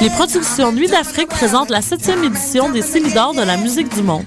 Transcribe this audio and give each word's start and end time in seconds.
Les 0.00 0.10
productions 0.10 0.70
Nuit 0.70 0.86
d'Afrique 0.86 1.28
présentent 1.28 1.70
la 1.70 1.82
septième 1.82 2.22
édition 2.22 2.70
des 2.70 2.82
Célidors 2.82 3.34
de 3.34 3.42
la 3.42 3.56
musique 3.56 3.92
du 3.92 4.02
monde. 4.02 4.24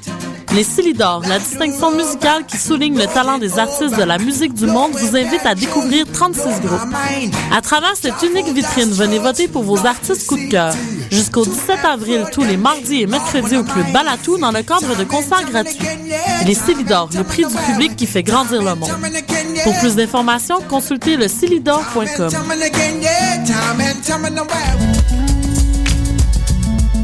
Les 0.53 0.65
Célidors, 0.65 1.21
la 1.29 1.39
distinction 1.39 1.91
musicale 1.91 2.45
qui 2.45 2.57
souligne 2.57 2.97
le 2.97 3.05
talent 3.05 3.37
des 3.37 3.57
artistes 3.57 3.95
de 3.95 4.03
la 4.03 4.17
musique 4.17 4.53
du 4.53 4.65
monde, 4.65 4.91
vous 4.91 5.15
invite 5.15 5.45
à 5.45 5.55
découvrir 5.55 6.05
36 6.11 6.41
groupes. 6.59 6.93
À 7.55 7.61
travers 7.61 7.95
cette 7.95 8.21
unique 8.21 8.53
vitrine, 8.53 8.91
venez 8.91 9.19
voter 9.19 9.47
pour 9.47 9.63
vos 9.63 9.85
artistes 9.85 10.27
coup 10.27 10.37
de 10.37 10.49
cœur. 10.49 10.73
Jusqu'au 11.09 11.45
17 11.45 11.85
avril, 11.85 12.25
tous 12.33 12.43
les 12.43 12.57
mardis 12.57 13.03
et 13.03 13.07
mercredis 13.07 13.55
au 13.55 13.63
Club 13.63 13.93
Balatou 13.93 14.37
dans 14.37 14.51
le 14.51 14.63
cadre 14.63 14.97
de 14.97 15.05
concerts 15.05 15.45
gratuits. 15.49 15.79
Les 16.45 16.53
Célidors, 16.53 17.09
le 17.15 17.23
prix 17.23 17.45
du 17.45 17.55
public 17.55 17.95
qui 17.95 18.07
fait 18.07 18.23
grandir 18.23 18.61
le 18.61 18.75
monde. 18.75 18.91
Pour 19.63 19.79
plus 19.79 19.95
d'informations, 19.95 20.59
consultez 20.67 21.15
le 21.15 21.29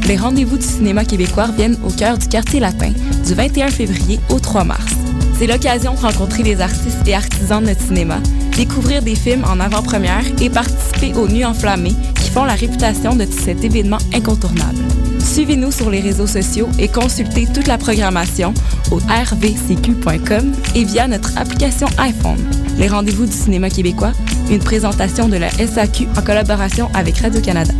Les 0.08 0.16
rendez-vous 0.16 0.56
du 0.56 0.64
cinéma 0.64 1.04
québécois 1.04 1.48
viennent 1.54 1.76
au 1.84 1.90
cœur 1.90 2.16
du 2.16 2.26
quartier 2.28 2.60
latin 2.60 2.92
du 3.26 3.34
21 3.34 3.68
février 3.68 4.18
au 4.30 4.38
3 4.40 4.64
mars. 4.64 4.94
C'est 5.38 5.46
l'occasion 5.46 5.92
de 5.92 5.98
rencontrer 5.98 6.42
les 6.42 6.62
artistes 6.62 7.06
et 7.06 7.12
artisans 7.14 7.60
de 7.62 7.68
notre 7.68 7.82
cinéma, 7.82 8.16
découvrir 8.56 9.02
des 9.02 9.14
films 9.14 9.44
en 9.44 9.60
avant-première 9.60 10.24
et 10.40 10.48
participer 10.48 11.12
aux 11.12 11.28
Nuits 11.28 11.44
enflammées 11.44 11.94
qui 12.14 12.30
font 12.30 12.44
la 12.44 12.54
réputation 12.54 13.16
de 13.16 13.26
cet 13.26 13.62
événement 13.62 13.98
incontournable. 14.14 14.78
Suivez-nous 15.20 15.72
sur 15.72 15.90
les 15.90 16.00
réseaux 16.00 16.26
sociaux 16.26 16.70
et 16.78 16.88
consultez 16.88 17.46
toute 17.46 17.66
la 17.66 17.76
programmation 17.76 18.54
au 18.90 18.96
rvcq.com 18.96 20.52
et 20.74 20.84
via 20.84 21.06
notre 21.06 21.36
application 21.36 21.86
iPhone. 21.98 22.38
Les 22.78 22.88
rendez-vous 22.88 23.26
du 23.26 23.32
cinéma 23.32 23.68
québécois, 23.68 24.12
une 24.50 24.60
présentation 24.60 25.28
de 25.28 25.36
la 25.36 25.50
SAQ 25.50 26.08
en 26.16 26.22
collaboration 26.22 26.88
avec 26.94 27.18
Radio-Canada. 27.18 27.74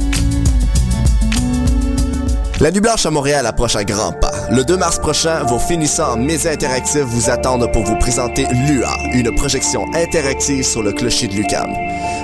La 2.60 2.72
Nuit 2.72 2.80
Blanche 2.80 3.06
à 3.06 3.10
Montréal 3.12 3.46
approche 3.46 3.76
à 3.76 3.84
grands 3.84 4.10
pas. 4.10 4.32
Le 4.50 4.64
2 4.64 4.76
mars 4.76 4.98
prochain, 4.98 5.44
vos 5.44 5.60
finissants 5.60 6.14
en 6.14 6.28
interactifs 6.28 7.04
vous 7.04 7.30
attendent 7.30 7.70
pour 7.72 7.84
vous 7.84 7.96
présenter 7.98 8.46
LUA, 8.50 8.90
une 9.14 9.32
projection 9.36 9.86
interactive 9.94 10.64
sur 10.64 10.82
le 10.82 10.92
clocher 10.92 11.28
de 11.28 11.34
Lucam. 11.34 11.70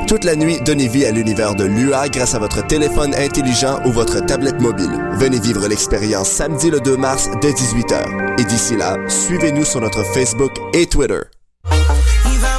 Toute 0.09 0.25
la 0.25 0.35
nuit, 0.35 0.59
donnez 0.65 0.89
vie 0.89 1.07
à 1.07 1.13
l'univers 1.13 1.55
de 1.55 1.65
LUA 1.65 2.09
grâce 2.09 2.35
à 2.35 2.41
votre 2.41 2.67
téléphone 2.67 3.15
intelligent 3.15 3.79
ou 3.85 3.93
votre 3.93 4.27
tablette 4.27 4.61
mobile. 4.61 4.91
Venez 5.13 5.39
vivre 5.39 5.69
l'expérience 5.69 6.31
samedi 6.31 6.69
le 6.69 6.81
2 6.81 6.97
mars 6.97 7.29
dès 7.41 7.53
18h. 7.53 8.41
Et 8.41 8.45
d'ici 8.45 8.77
là, 8.77 8.97
suivez-nous 9.09 9.65
sur 9.65 9.81
notre 9.81 10.03
Facebook 10.15 10.53
et 10.73 10.87
Twitter. 10.87 11.21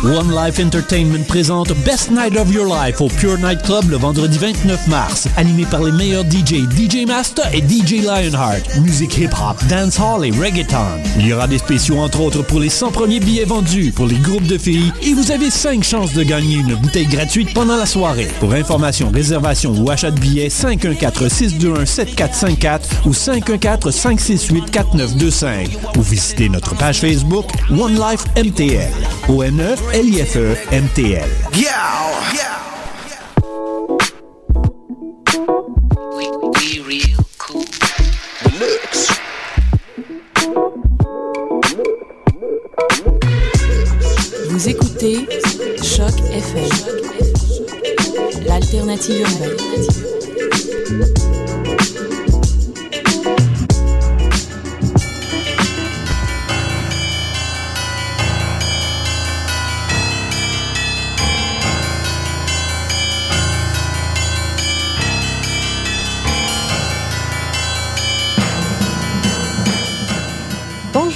One 0.05 0.29
Life 0.35 0.59
Entertainment 0.59 1.23
présente 1.27 1.73
Best 1.83 2.11
Night 2.11 2.37
of 2.37 2.53
Your 2.53 2.67
Life 2.67 3.01
au 3.01 3.07
Pure 3.07 3.39
Night 3.39 3.63
Club 3.63 3.89
le 3.89 3.97
vendredi 3.97 4.37
29 4.37 4.85
mars. 4.87 5.27
Animé 5.35 5.65
par 5.65 5.81
les 5.81 5.91
meilleurs 5.91 6.25
DJ, 6.25 6.69
DJ 6.69 7.07
Master 7.07 7.51
et 7.51 7.61
DJ 7.61 8.03
Lionheart. 8.03 8.61
Musique 8.83 9.17
hip-hop, 9.17 9.57
dancehall 9.67 10.25
et 10.25 10.29
reggaeton. 10.29 11.01
Il 11.17 11.25
y 11.25 11.33
aura 11.33 11.47
des 11.47 11.57
spéciaux 11.57 11.97
entre 11.97 12.21
autres 12.21 12.43
pour 12.43 12.59
les 12.59 12.69
100 12.69 12.91
premiers 12.91 13.19
billets 13.19 13.45
vendus 13.45 13.91
pour 13.91 14.05
les 14.05 14.19
groupes 14.19 14.45
de 14.45 14.59
filles 14.59 14.93
et 15.01 15.13
vous 15.13 15.31
avez 15.31 15.49
5 15.49 15.83
chances 15.83 16.13
de 16.13 16.21
gagner 16.21 16.57
une 16.57 16.75
bouteille 16.75 17.07
gratuite 17.07 17.51
pendant 17.55 17.77
la 17.77 17.87
soirée. 17.87 18.27
Pour 18.39 18.53
information, 18.53 19.09
réservation 19.11 19.71
ou 19.71 19.89
achat 19.89 20.11
de 20.11 20.19
billets, 20.19 20.49
514-621-7454 20.49 22.81
ou 23.05 23.11
514-568-4925 23.11 25.97
ou 25.97 26.03
visitez 26.03 26.47
notre 26.47 26.75
page 26.75 26.99
Facebook 26.99 27.47
One 27.71 27.95
Life 27.95 28.23
MTL. 28.37 28.91
LIFE 29.95 30.37
MTL. 30.73 31.29
Vous 44.49 44.67
écoutez 44.69 45.27
Choc 45.81 46.11
FM, 46.29 46.69
l'alternative 48.45 49.21
urbaine. 49.21 49.55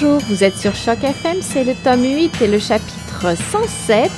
Bonjour, 0.02 0.20
vous 0.30 0.46
êtes 0.46 0.58
sur 0.58 0.74
Choc 0.76 1.04
FM, 1.04 1.40
c'est 1.42 1.66
le 1.66 1.74
tome 1.76 2.04
8 2.04 2.42
et 2.42 2.48
le 2.48 2.58
chapitre 2.58 3.36
107 3.52 4.10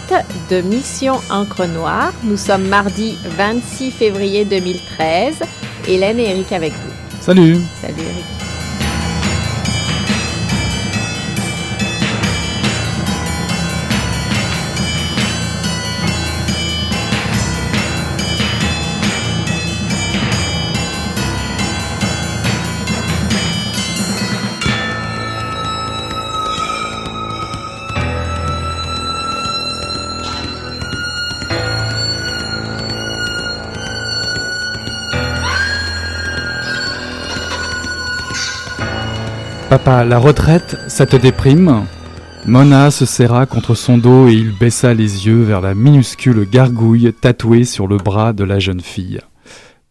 de 0.52 0.62
Mission 0.62 1.16
Encre 1.32 1.66
Noire. 1.66 2.14
Nous 2.24 2.38
sommes 2.38 2.68
mardi 2.68 3.18
26 3.26 3.90
février 3.90 4.46
2013. 4.46 5.40
Hélène 5.88 6.20
et 6.20 6.30
Eric 6.30 6.52
avec 6.52 6.74
vous. 6.74 6.92
Salut. 7.20 7.58
Salut 7.82 7.96
Eric. 7.98 8.51
Papa, 39.84 40.06
la 40.06 40.20
retraite, 40.20 40.78
ça 40.88 41.08
te 41.08 41.16
déprime 41.16 41.86
Mona 42.46 42.92
se 42.92 43.06
serra 43.06 43.48
contre 43.48 43.74
son 43.74 43.98
dos 43.98 44.28
et 44.28 44.34
il 44.34 44.52
baissa 44.52 44.94
les 44.94 45.26
yeux 45.26 45.42
vers 45.42 45.60
la 45.60 45.74
minuscule 45.74 46.48
gargouille 46.48 47.12
tatouée 47.20 47.64
sur 47.64 47.88
le 47.88 47.98
bras 47.98 48.32
de 48.34 48.44
la 48.44 48.60
jeune 48.60 48.82
fille. 48.82 49.22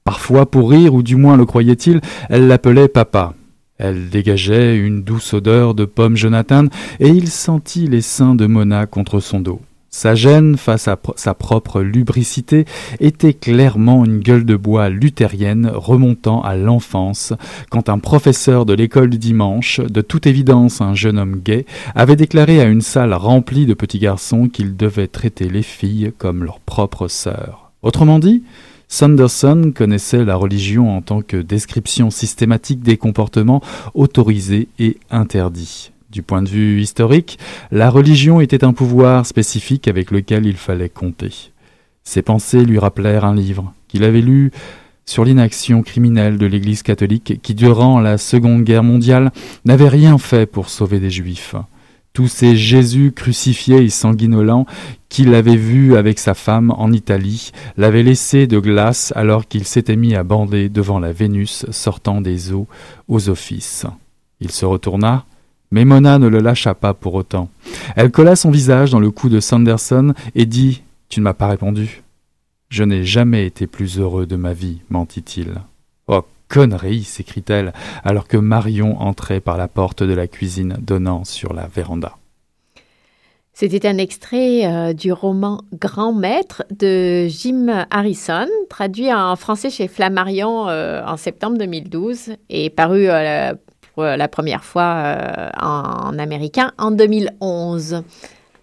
Parfois, 0.05 0.49
pour 0.49 0.71
rire, 0.71 0.95
ou 0.95 1.03
du 1.03 1.17
moins 1.17 1.37
le 1.37 1.45
croyait-il, 1.45 2.01
elle 2.29 2.47
l'appelait 2.47 2.87
papa. 2.87 3.35
Elle 3.79 4.11
dégageait 4.11 4.77
une 4.77 5.03
douce 5.03 5.35
odeur 5.35 5.75
de 5.75 5.87
pomme 5.87 6.17
Jonathan 6.17 6.67
et 7.01 7.09
il 7.09 7.29
sentit 7.29 7.89
les 7.89 8.03
seins 8.03 8.37
de 8.37 8.47
Mona 8.47 8.87
contre 8.87 9.19
son 9.19 9.41
dos. 9.41 9.61
Sa 9.93 10.15
gêne 10.15 10.57
face 10.57 10.87
à 10.87 10.97
sa 11.17 11.35
propre 11.35 11.83
lubricité 11.83 12.65
était 13.01 13.35
clairement 13.35 14.05
une 14.05 14.21
gueule 14.21 14.45
de 14.45 14.55
bois 14.55 14.89
luthérienne 14.89 15.69
remontant 15.75 16.43
à 16.43 16.55
l'enfance, 16.55 17.33
quand 17.71 17.89
un 17.89 17.99
professeur 17.99 18.67
de 18.67 18.73
l'école 18.73 19.11
du 19.11 19.19
dimanche, 19.19 19.81
de 19.81 20.01
toute 20.01 20.29
évidence 20.29 20.81
un 20.81 20.95
jeune 20.95 21.19
homme 21.19 21.41
gay, 21.45 21.67
avait 21.97 22.15
déclaré 22.15 22.61
à 22.61 22.67
une 22.67 22.83
salle 22.83 23.13
remplie 23.13 23.67
de 23.67 23.75
petits 23.75 23.99
garçons 23.99 24.49
qu'il 24.49 24.77
devait 24.77 25.09
traiter 25.09 25.49
les 25.49 25.63
filles 25.63 26.13
comme 26.19 26.45
leurs 26.45 26.61
propres 26.61 27.09
sœurs. 27.09 27.73
Autrement 27.83 28.21
dit, 28.21 28.45
Sanderson 28.87 29.73
connaissait 29.75 30.25
la 30.25 30.37
religion 30.37 30.97
en 30.97 31.03
tant 31.03 31.21
que 31.21 31.37
description 31.37 32.11
systématique 32.11 32.83
des 32.83 32.97
comportements 32.97 33.63
autorisés 33.95 34.69
et 34.79 34.99
interdits. 35.11 35.91
Du 36.11 36.23
point 36.23 36.43
de 36.43 36.49
vue 36.49 36.81
historique, 36.81 37.39
la 37.71 37.89
religion 37.89 38.41
était 38.41 38.65
un 38.65 38.73
pouvoir 38.73 39.27
spécifique 39.27 39.87
avec 39.87 40.11
lequel 40.11 40.45
il 40.45 40.57
fallait 40.57 40.89
compter. 40.89 41.53
Ses 42.03 42.23
pensées 42.23 42.65
lui 42.65 42.81
rappelèrent 42.81 43.25
un 43.25 43.35
livre 43.35 43.73
qu'il 43.87 44.03
avait 44.03 44.21
lu 44.21 44.51
sur 45.07 45.25
l'inaction 45.25 45.83
criminelle 45.83 46.37
de 46.37 46.47
l'Église 46.47 46.83
catholique 46.83 47.41
qui, 47.43 47.55
durant 47.55 48.01
la 48.01 48.19
Seconde 48.19 48.65
Guerre 48.65 48.83
mondiale, 48.83 49.31
n'avait 49.65 49.89
rien 49.89 50.19
fait 50.19 50.47
pour 50.47 50.69
sauver 50.69 50.99
des 50.99 51.11
Juifs. 51.11 51.55
Tous 52.13 52.27
ces 52.27 52.57
Jésus 52.57 53.13
crucifiés 53.13 53.85
et 53.85 53.89
sanguinolents 53.89 54.67
qu'il 55.09 55.33
avait 55.33 55.57
vus 55.57 55.97
avec 55.97 56.19
sa 56.19 56.35
femme 56.35 56.73
en 56.77 56.91
Italie 56.91 57.53
l'avaient 57.77 58.03
laissé 58.03 58.49
de 58.49 58.59
glace 58.59 59.13
alors 59.15 59.47
qu'il 59.47 59.65
s'était 59.65 59.95
mis 59.95 60.17
à 60.17 60.25
bander 60.25 60.69
devant 60.69 60.99
la 60.99 61.13
Vénus 61.13 61.67
sortant 61.71 62.21
des 62.21 62.53
eaux 62.53 62.67
aux 63.07 63.29
offices. 63.29 63.87
Il 64.41 64.51
se 64.51 64.65
retourna, 64.65 65.25
mais 65.71 65.85
Mona 65.85 66.19
ne 66.19 66.29
le 66.29 66.41
lâcha 66.41 66.75
pas 66.75 66.95
pour 66.95 67.15
autant. 67.15 67.49
Elle 67.97 68.11
colla 68.11 68.37
son 68.37 68.51
visage 68.51 68.91
dans 68.91 69.01
le 69.01 69.11
cou 69.11 69.29
de 69.29 69.41
Sanderson 69.41 70.15
et 70.35 70.47
dit 70.47 70.83
Tu 71.09 71.21
ne 71.21 71.25
m'as 71.25 71.35
pas 71.35 71.49
répondu. 71.49 72.03
Je 72.69 72.85
n'ai 72.85 73.05
jamais 73.05 73.47
été 73.47 73.67
plus 73.67 73.99
heureux 73.99 74.27
de 74.27 74.37
ma 74.37 74.53
vie, 74.53 74.81
mentit-il. 74.91 75.55
Oh, 76.07 76.23
connerie 76.49 77.05
s'écrie-t-elle, 77.05 77.73
alors 78.05 78.29
que 78.29 78.37
Marion 78.37 79.01
entrait 79.01 79.41
par 79.41 79.57
la 79.57 79.69
porte 79.69 80.03
de 80.03 80.15
la 80.15 80.27
cuisine 80.27 80.77
donnant 80.81 81.25
sur 81.25 81.53
la 81.53 81.67
véranda. 81.67 82.17
C'était 83.53 83.87
un 83.87 83.99
extrait 83.99 84.65
euh, 84.65 84.93
du 84.95 85.13
roman 85.13 85.61
Grand 85.75 86.15
Maître 86.15 86.65
de 86.71 87.27
Jim 87.29 87.85
Harrison, 87.91 88.47
traduit 88.71 89.13
en 89.13 89.37
français 89.37 89.69
chez 89.69 89.87
Flammarion 89.87 90.69
euh, 90.69 91.03
en 91.05 91.17
septembre 91.17 91.59
2012 91.59 92.37
et 92.49 92.71
paru 92.71 93.11
euh, 93.11 93.53
la 94.03 94.29
première 94.29 94.65
fois 94.65 95.51
en, 95.61 96.09
en 96.09 96.19
américain 96.19 96.73
en 96.79 96.91
2011. 96.91 98.03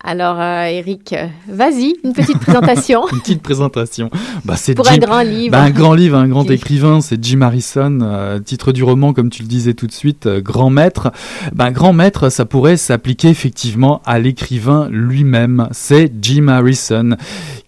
Alors, 0.10 0.40
euh, 0.40 0.64
Eric, 0.68 1.14
vas-y, 1.50 1.96
une 2.06 2.14
petite 2.14 2.40
présentation. 2.40 3.02
une 3.12 3.20
petite 3.20 3.42
présentation. 3.42 4.10
Bah, 4.46 4.54
c'est 4.56 4.74
Pour 4.74 4.90
un 4.90 5.00
grand 5.00 5.20
livre. 5.22 5.52
Bah, 5.52 5.62
un 5.62 5.70
grand 5.70 5.94
livre, 5.94 6.16
un 6.16 6.30
grand 6.30 6.50
écrivain, 6.50 7.02
c'est 7.02 7.22
Jim 7.22 7.42
Harrison. 7.42 8.00
Euh, 8.02 8.40
titre 8.40 8.72
du 8.72 8.86
roman, 8.86 9.12
comme 9.12 9.30
tu 9.30 9.42
le 9.42 9.50
disais 9.50 9.74
tout 9.74 9.86
de 9.86 9.92
suite, 9.92 10.26
euh, 10.26 10.40
Grand 10.40 10.70
Maître. 10.70 11.12
Bah, 11.54 11.72
grand 11.72 11.92
Maître, 11.92 12.30
ça 12.30 12.46
pourrait 12.46 12.78
s'appliquer 12.78 13.28
effectivement 13.28 14.02
à 14.06 14.18
l'écrivain 14.18 14.88
lui-même. 14.90 15.68
C'est 15.72 16.10
Jim 16.22 16.48
Harrison, 16.48 17.18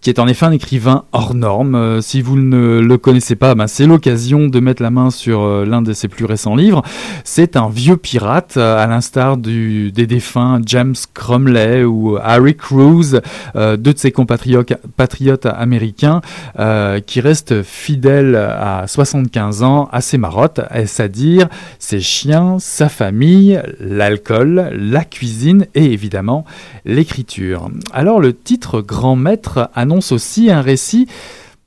qui 0.00 0.08
est 0.08 0.18
en 0.18 0.26
effet 0.26 0.46
un 0.46 0.52
écrivain 0.52 1.04
hors 1.12 1.34
norme. 1.34 2.00
si 2.00 2.22
vous 2.22 2.38
ne 2.38 2.80
le 2.80 2.96
connaissez 2.96 3.36
pas, 3.36 3.54
bah, 3.54 3.66
c'est 3.66 3.84
l'occasion 3.84 4.48
de 4.48 4.60
mettre 4.60 4.82
la 4.82 4.88
main 4.88 5.10
sur 5.10 5.46
l'un 5.66 5.82
de 5.82 5.92
ses 5.92 6.08
plus 6.08 6.24
récents 6.24 6.56
livres. 6.56 6.80
C'est 7.22 7.56
un 7.56 7.68
vieux 7.68 7.98
pirate, 7.98 8.56
à 8.56 8.86
l'instar 8.86 9.36
des 9.36 9.90
défunts 10.06 10.62
James 10.64 10.94
Cromley 11.12 11.84
ou 11.84 12.16
Harry 12.30 12.56
Cruz, 12.56 13.20
euh, 13.56 13.76
deux 13.76 13.92
de 13.92 13.98
ses 13.98 14.12
compatriotes 14.12 14.74
patriotes 14.96 15.46
américains, 15.46 16.20
euh, 16.58 17.00
qui 17.00 17.20
restent 17.20 17.62
fidèles 17.62 18.36
à 18.36 18.86
75 18.86 19.62
ans 19.62 19.88
à 19.92 20.00
ses 20.00 20.18
marottes, 20.18 20.60
c'est-à-dire 20.70 21.48
ses 21.78 22.00
chiens, 22.00 22.58
sa 22.58 22.88
famille, 22.88 23.60
l'alcool, 23.80 24.70
la 24.72 25.04
cuisine 25.04 25.66
et 25.74 25.92
évidemment 25.92 26.44
l'écriture. 26.84 27.68
Alors 27.92 28.20
le 28.20 28.32
titre 28.32 28.80
Grand 28.80 29.16
Maître 29.16 29.70
annonce 29.74 30.12
aussi 30.12 30.50
un 30.50 30.60
récit, 30.60 31.06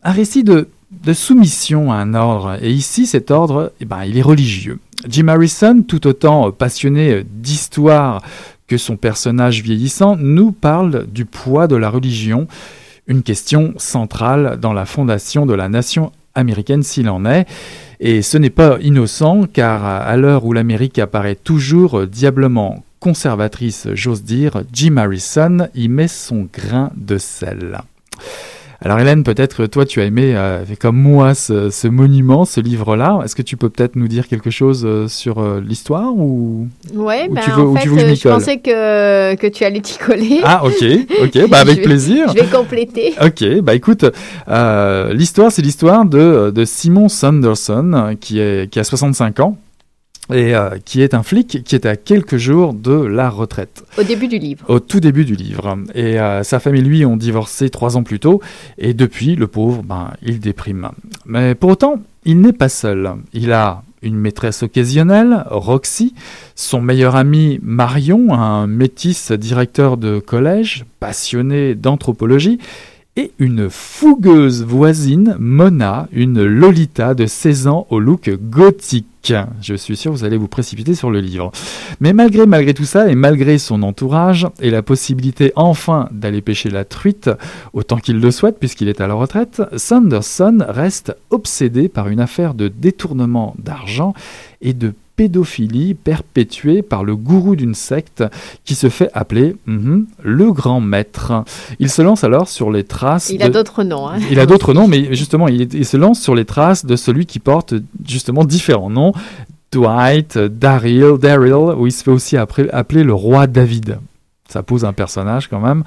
un 0.04 0.12
récit 0.12 0.44
de 0.44 0.70
de 1.04 1.14
soumission 1.14 1.92
à 1.92 1.96
un 1.96 2.14
ordre. 2.14 2.58
Et 2.62 2.72
ici, 2.72 3.06
cet 3.06 3.32
ordre, 3.32 3.74
eh 3.80 3.86
ben, 3.86 4.04
il 4.06 4.18
est 4.18 4.22
religieux. 4.22 4.80
Jim 5.08 5.28
Harrison, 5.28 5.84
tout 5.86 6.08
autant 6.08 6.52
passionné 6.52 7.24
d'histoire 7.26 8.22
que 8.68 8.78
son 8.78 8.98
personnage 8.98 9.62
vieillissant 9.62 10.16
nous 10.16 10.52
parle 10.52 11.08
du 11.08 11.26
poids 11.26 11.68
de 11.68 11.76
la 11.76 11.90
religion, 11.90 12.48
une 13.08 13.24
question 13.24 13.74
centrale 13.78 14.58
dans 14.60 14.74
la 14.74 14.86
fondation 14.86 15.46
de 15.46 15.54
la 15.54 15.70
nation 15.70 16.12
américaine 16.36 16.84
s'il 16.84 17.10
en 17.10 17.26
est. 17.26 17.46
Et 18.00 18.22
ce 18.22 18.38
n'est 18.38 18.50
pas 18.50 18.78
innocent 18.82 19.48
car 19.52 19.86
à 19.86 20.16
l'heure 20.18 20.46
où 20.46 20.54
l'Amérique 20.54 21.00
apparaît 21.00 21.36
toujours 21.36 22.08
diablement 22.08 22.84
conservatrice, 23.00 23.90
j'ose 23.94 24.24
dire, 24.24 24.64
Jim 24.72 24.96
Harrison 24.96 25.68
y 25.76 25.90
met 25.90 26.08
son 26.08 26.48
grain 26.52 26.90
de 26.96 27.18
sel. 27.18 27.82
Alors 28.86 29.00
Hélène, 29.00 29.24
peut-être 29.24 29.66
toi 29.66 29.86
tu 29.86 30.02
as 30.02 30.04
aimé, 30.04 30.34
euh, 30.36 30.66
comme 30.78 30.98
moi, 30.98 31.34
ce, 31.36 31.88
monument, 31.88 32.44
ce 32.44 32.60
livre-là. 32.60 33.22
Est-ce 33.24 33.34
que 33.34 33.42
tu 33.42 33.56
peux 33.56 33.70
peut-être 33.70 33.96
nous 33.96 34.10
dire 34.10 34.28
quelque 34.28 34.50
chose 34.50 34.84
euh, 34.86 35.08
sur 35.08 35.40
euh, 35.40 35.62
l'histoire 35.66 36.14
ou 36.14 36.68
Ouais, 36.94 37.30
ben, 37.30 37.42
en 37.58 37.76
fait, 37.76 37.88
je, 37.88 38.28
pensais 38.28 38.58
que, 38.58 39.36
que 39.36 39.48
tu 39.48 39.64
allais 39.64 39.80
t'y 39.80 39.98
coller. 39.98 40.42
Ah 40.44 40.66
ok, 40.66 40.84
ok, 41.24 41.50
bah 41.50 41.60
avec 41.60 41.82
plaisir. 41.84 42.28
Je 42.28 42.34
vais 42.44 42.48
compléter. 42.48 43.14
Ok, 43.24 43.62
bah 43.62 43.74
écoute, 43.74 44.04
l'histoire 45.14 45.50
c'est 45.50 45.62
l'histoire 45.62 46.04
de, 46.04 46.52
de 46.54 46.66
Simon 46.66 47.08
Sanderson 47.08 48.18
qui, 48.20 48.40
est, 48.40 48.70
qui 48.70 48.82
a 48.82 48.84
65 48.84 49.40
ans 49.40 49.58
et 50.32 50.56
euh, 50.56 50.78
qui 50.84 51.02
est 51.02 51.14
un 51.14 51.24
flic 51.24 51.64
qui 51.64 51.76
est 51.76 51.86
à 51.86 51.96
quelques 51.96 52.38
jours 52.38 52.74
de 52.74 52.94
la 52.94 53.30
retraite. 53.30 53.84
Au 53.98 54.04
début 54.04 54.28
du 54.28 54.38
livre. 54.38 54.66
Au 54.70 54.80
tout 54.80 55.00
début 55.00 55.26
du 55.26 55.36
livre. 55.36 55.78
Et 55.94 56.20
euh, 56.20 56.44
sa 56.44 56.60
famille, 56.60 56.82
lui, 56.82 57.06
ont 57.06 57.18
divorcé 57.18 57.70
trois 57.70 57.98
ans 57.98 58.04
plus 58.04 58.20
tôt, 58.20 58.42
et 58.78 58.94
depuis, 58.94 59.36
le 59.36 59.48
pauvre, 59.48 59.84
ben, 59.84 60.12
il 60.22 60.40
déprime. 60.40 60.90
Mais 61.26 61.56
pour 61.56 61.72
autant, 61.72 61.96
il 62.26 62.40
n'est 62.40 62.54
pas 62.54 62.70
seul. 62.70 63.12
Il 63.34 63.52
a 63.52 63.84
une 64.02 64.16
maîtresse 64.16 64.64
occasionnelle, 64.64 65.46
Roxy, 65.50 66.14
son 66.56 66.82
meilleur 66.82 67.16
ami 67.16 67.60
Marion, 67.62 68.34
un 68.34 68.68
métis 68.68 69.32
directeur 69.32 69.98
de 69.98 70.20
collège, 70.20 70.86
passionné 71.00 71.74
d'anthropologie, 71.74 72.60
et 73.16 73.32
une 73.38 73.70
fougueuse 73.70 74.64
voisine, 74.64 75.36
Mona, 75.40 76.08
une 76.12 76.44
Lolita 76.44 77.14
de 77.14 77.28
16 77.28 77.68
ans 77.68 77.86
au 77.92 78.00
look 78.00 78.30
gothique. 78.50 79.34
Je 79.62 79.76
suis 79.76 79.96
sûr 79.96 80.12
que 80.12 80.18
vous 80.18 80.24
allez 80.24 80.38
vous 80.38 80.48
précipiter 80.48 80.96
sur 80.96 81.12
le 81.12 81.20
livre. 81.20 81.52
Mais 82.00 82.12
malgré, 82.12 82.46
malgré 82.48 82.74
tout 82.74 82.86
ça, 82.86 83.10
et 83.10 83.16
malgré 83.16 83.60
son 83.60 83.84
entourage, 83.84 84.48
et 84.62 84.72
la 84.72 84.82
possibilité 84.82 85.54
enfin 85.56 86.10
d'aller 86.12 86.42
pêcher 86.42 86.72
la 86.72 86.86
truite, 86.86 87.30
autant 87.74 87.98
qu'il 87.98 88.20
le 88.20 88.32
souhaite 88.32 88.58
puisqu'il 88.60 88.90
est 88.90 89.00
à 89.00 89.08
la 89.08 89.14
retraite, 89.14 89.62
Sanderson 89.78 90.66
reste 90.68 91.16
obsédé 91.30 91.90
par 91.90 92.10
une 92.10 92.20
affaire 92.20 92.56
de 92.56 92.68
détournement 92.68 93.56
d'argent 93.60 94.14
et 94.62 94.74
de 94.74 94.94
pédophilie 95.16 95.94
perpétuée 95.94 96.82
par 96.82 97.04
le 97.04 97.16
gourou 97.16 97.56
d'une 97.56 97.76
secte 97.76 98.24
qui 98.66 98.76
se 98.76 98.90
fait 98.90 99.10
appeler 99.14 99.56
mhm, 99.66 100.08
le 100.22 100.52
grand 100.52 100.82
maître. 100.82 101.44
Il 101.80 101.90
se 101.90 102.02
lance 102.02 102.24
alors 102.24 102.48
sur 102.48 102.72
les 102.72 102.84
traces. 102.84 103.30
Il 103.30 103.44
a 103.44 103.50
d'autres 103.50 103.84
noms. 103.84 104.10
Hein. 104.10 104.20
Il 104.32 104.40
a 104.40 104.46
d'autres 104.46 104.74
noms, 104.74 104.88
mais 104.88 105.14
justement, 105.16 105.48
il, 105.48 105.86
se 105.86 105.98
lance 105.98 106.20
sur 106.20 106.36
les 106.36 106.46
traces 106.46 106.86
de 106.86 106.96
celui 106.96 107.26
qui 107.26 107.40
porte 107.40 107.74
justement 108.06 108.44
différents 108.44 108.90
noms. 108.90 109.14
Dwight, 109.72 110.38
Daryl, 110.38 111.18
Daryl, 111.20 111.54
où 111.54 111.88
il 111.88 111.92
se 111.92 112.04
fait 112.04 112.12
aussi 112.12 112.38
appeler 112.38 113.04
le 113.04 113.14
roi 113.14 113.48
David. 113.48 114.00
Ça 114.48 114.62
pose 114.62 114.86
un 114.86 114.94
personnage 114.94 115.48
quand 115.48 115.60
même. 115.60 115.84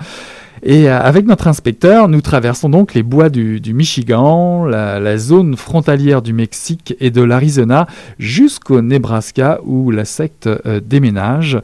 Et 0.62 0.88
euh, 0.88 0.98
avec 0.98 1.26
notre 1.26 1.48
inspecteur, 1.48 2.08
nous 2.08 2.20
traversons 2.20 2.68
donc 2.68 2.94
les 2.94 3.02
bois 3.02 3.28
du, 3.28 3.60
Michigan, 3.74 4.64
la, 4.64 5.16
zone 5.18 5.56
frontalière 5.56 6.22
du 6.22 6.32
Mexique 6.32 6.94
et 7.00 7.10
de 7.10 7.22
l'Arizona 7.22 7.86
jusqu'au 8.18 8.80
Nebraska 8.80 9.60
où 9.64 9.90
la 9.90 10.04
secte 10.04 10.46
euh, 10.46 10.80
déménage. 10.84 11.58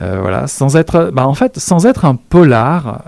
Euh, 0.00 0.18
voilà, 0.20 0.46
sans 0.46 0.76
être, 0.76 1.10
bah, 1.12 1.26
en 1.26 1.34
fait, 1.34 1.58
sans 1.58 1.86
être 1.86 2.04
un 2.04 2.14
polar, 2.14 3.02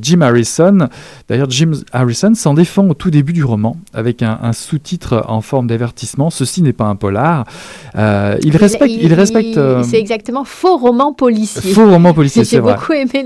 Jim 0.00 0.20
Harrison, 0.20 0.88
d'ailleurs 1.28 1.50
Jim 1.50 1.72
Harrison 1.92 2.34
s'en 2.34 2.54
défend 2.54 2.88
au 2.88 2.94
tout 2.94 3.10
début 3.10 3.32
du 3.32 3.44
roman 3.44 3.76
avec 3.94 4.22
un, 4.22 4.52
sous-titre 4.52 5.24
en 5.28 5.40
forme 5.40 5.66
d'avertissement. 5.66 6.30
Ceci 6.30 6.62
n'est 6.62 6.72
pas 6.72 6.86
un 6.86 6.96
polar. 6.96 7.44
il 7.94 8.56
respecte, 8.56 8.92
il, 9.00 9.12
respecte. 9.14 9.58
c'est 9.84 9.98
exactement 9.98 10.44
faux 10.44 10.76
roman 10.76 11.12
policier. 11.12 11.72
Faux 11.72 11.88
roman 11.90 12.12
policier. 12.12 12.44
J'ai 12.50 12.60
beaucoup 12.60 12.92
aimé 12.92 13.24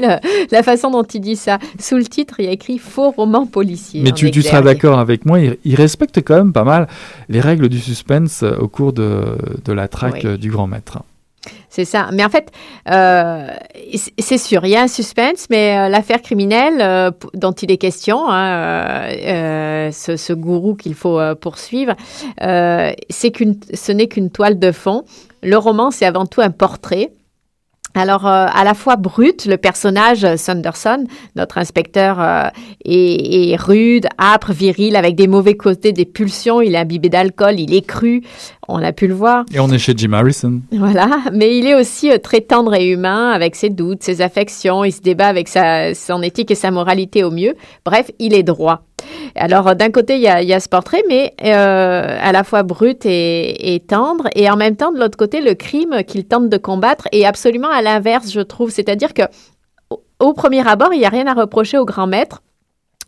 la 0.50 0.62
façon 0.62 0.90
dont 0.90 1.02
il 1.02 1.20
dit 1.20 1.36
ça. 1.36 1.53
Sous 1.78 1.96
le 1.96 2.04
titre, 2.04 2.37
il 2.38 2.46
y 2.46 2.49
a 2.49 2.52
écrit 2.52 2.78
faux 2.78 3.11
roman 3.11 3.46
policier. 3.46 4.02
Mais 4.02 4.12
tu, 4.12 4.30
seras 4.42 4.62
d'accord 4.62 4.99
avec 4.99 5.25
moi, 5.26 5.38
il, 5.40 5.75
respecte 5.75 6.18
quand 6.23 6.37
même 6.37 6.52
pas 6.52 6.64
mal 6.64 6.88
les 7.28 7.40
règles 7.40 7.68
du 7.68 7.80
suspense 7.80 8.42
euh, 8.42 8.56
au 8.58 8.68
cours 8.68 8.92
de, 8.92 9.37
la 9.66 9.88
traque 9.88 10.25
euh, 10.25 10.37
du 10.37 10.50
grand 10.50 10.66
maître. 10.66 10.99
C'est 11.68 11.84
ça. 11.84 12.08
Mais 12.12 12.25
en 12.25 12.28
fait, 12.28 12.52
euh, 12.90 13.49
c'est 14.18 14.38
sûr, 14.38 14.64
il 14.64 14.70
y 14.70 14.76
a 14.76 14.82
un 14.82 14.88
suspense, 14.88 15.49
mais 15.50 15.90
l'affaire 15.90 16.23
criminelle 16.23 17.12
dont 17.34 17.52
il 17.52 17.70
est 17.70 17.76
question, 17.76 18.30
hein, 18.30 19.08
ce, 19.92 20.16
ce, 20.16 20.32
gourou 20.32 20.75
qu'il 20.75 20.94
faut 20.94 21.20
poursuivre, 21.40 21.94
c'est 22.38 23.30
qu'une, 23.32 23.56
ce 23.75 23.92
n'est 23.92 24.06
qu'une 24.06 24.30
toile 24.30 24.58
de 24.58 24.73
fond. 24.73 25.04
Le 25.42 25.58
roman, 25.58 25.90
c'est 25.90 26.06
avant 26.06 26.25
tout 26.25 26.40
un 26.40 26.50
portrait 26.50 27.11
alors, 27.94 28.26
euh, 28.26 28.46
à 28.52 28.64
la 28.64 28.74
fois 28.74 28.96
brut, 28.96 29.46
le 29.46 29.56
personnage 29.56 30.24
euh, 30.24 30.36
Sanderson, 30.36 31.04
notre 31.36 31.58
inspecteur, 31.58 32.20
euh, 32.20 32.48
est, 32.84 33.56
rude, 33.56 34.08
âpre, 34.18 34.52
viril, 34.52 34.96
avec 34.96 35.14
des 35.14 35.28
mauvais 35.28 35.54
côtés, 35.54 35.92
des 35.92 36.04
pulsions. 36.04 36.60
Il 36.60 36.74
est 36.74 36.78
imbibé 36.78 37.08
d'alcool, 37.08 37.60
il 37.60 37.72
est 37.72 37.86
cru. 37.86 38.22
On 38.66 38.82
a 38.82 38.92
pu 38.92 39.06
le 39.06 39.14
voir. 39.14 39.44
Et 39.54 39.60
on 39.60 39.68
est 39.68 39.78
chez 39.78 39.94
Jim 39.96 40.12
Harrison. 40.12 40.60
Voilà, 40.72 41.08
mais 41.32 41.56
il 41.56 41.66
est 41.66 41.74
aussi 41.74 42.10
très 42.20 42.40
tendre 42.40 42.74
et 42.74 42.86
humain, 42.86 43.30
avec 43.30 43.54
ses 43.54 43.70
doutes, 43.70 44.02
ses 44.02 44.22
affections. 44.22 44.84
Il 44.84 44.92
se 44.92 45.00
débat 45.00 45.28
avec 45.28 45.48
sa, 45.48 45.94
son 45.94 46.20
éthique 46.22 46.50
et 46.50 46.56
sa 46.56 46.70
moralité 46.70 47.22
au 47.22 47.30
mieux. 47.30 47.54
Bref, 47.84 48.10
il 48.18 48.34
est 48.34 48.42
droit. 48.42 48.82
Alors, 49.35 49.75
d'un 49.75 49.90
côté, 49.90 50.16
il 50.16 50.23
y, 50.23 50.28
a, 50.28 50.61
ce 50.61 50.68
portrait, 50.68 51.02
mais 51.09 51.35
euh, 51.44 52.18
à 52.21 52.33
la 52.33 52.44
fois 52.44 52.62
brut 52.62 53.04
et, 53.04 53.83
tendre, 53.88 54.28
et 54.35 54.50
en 54.50 54.56
même 54.56 54.76
temps, 54.76 54.92
de 54.92 54.99
l'autre 54.99 55.16
côté, 55.16 55.40
le 55.40 55.54
crime 55.54 56.04
qu'il 56.06 56.26
tente 56.26 56.49
de 56.49 56.56
combattre 56.56 57.09
est 57.12 57.25
absolument 57.25 57.71
à 57.71 57.83
l'inverse, 57.83 58.30
je 58.30 58.40
trouve. 58.40 58.71
C'est-à-dire 58.71 59.14
que 59.14 59.23
au 60.21 60.33
premier 60.33 60.66
abord, 60.66 60.92
il 60.92 61.00
n'y 61.00 61.06
a 61.06 61.11
rien 61.11 61.26
à 61.26 61.35
reprocher 61.35 61.78
au 61.78 61.85
grand 61.85 62.06
maître. 62.06 62.42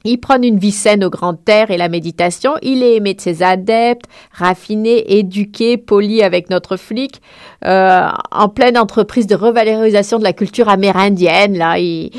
Il 0.06 0.18
prône 0.18 0.44
une 0.44 0.58
vie 0.58 0.72
saine 0.72 1.04
au 1.04 1.10
grand 1.10 1.36
air 1.48 1.70
et 1.70 1.76
la 1.76 1.88
méditation. 1.88 2.52
Il 2.62 2.82
est 2.82 2.96
aimé 2.96 3.14
de 3.14 3.20
ses 3.20 3.42
adeptes, 3.42 4.06
raffiné, 4.32 5.18
éduqué, 5.18 5.76
poli 5.76 6.22
avec 6.22 6.48
notre 6.48 6.76
flic, 6.76 7.20
euh, 7.64 8.08
en 8.30 8.48
pleine 8.48 8.78
entreprise 8.78 9.26
de 9.26 9.34
revalorisation 9.34 10.18
de 10.18 10.24
la 10.24 10.32
culture 10.32 10.68
amérindienne. 10.68 11.58
Là, 11.58 11.78
il, 11.78 12.10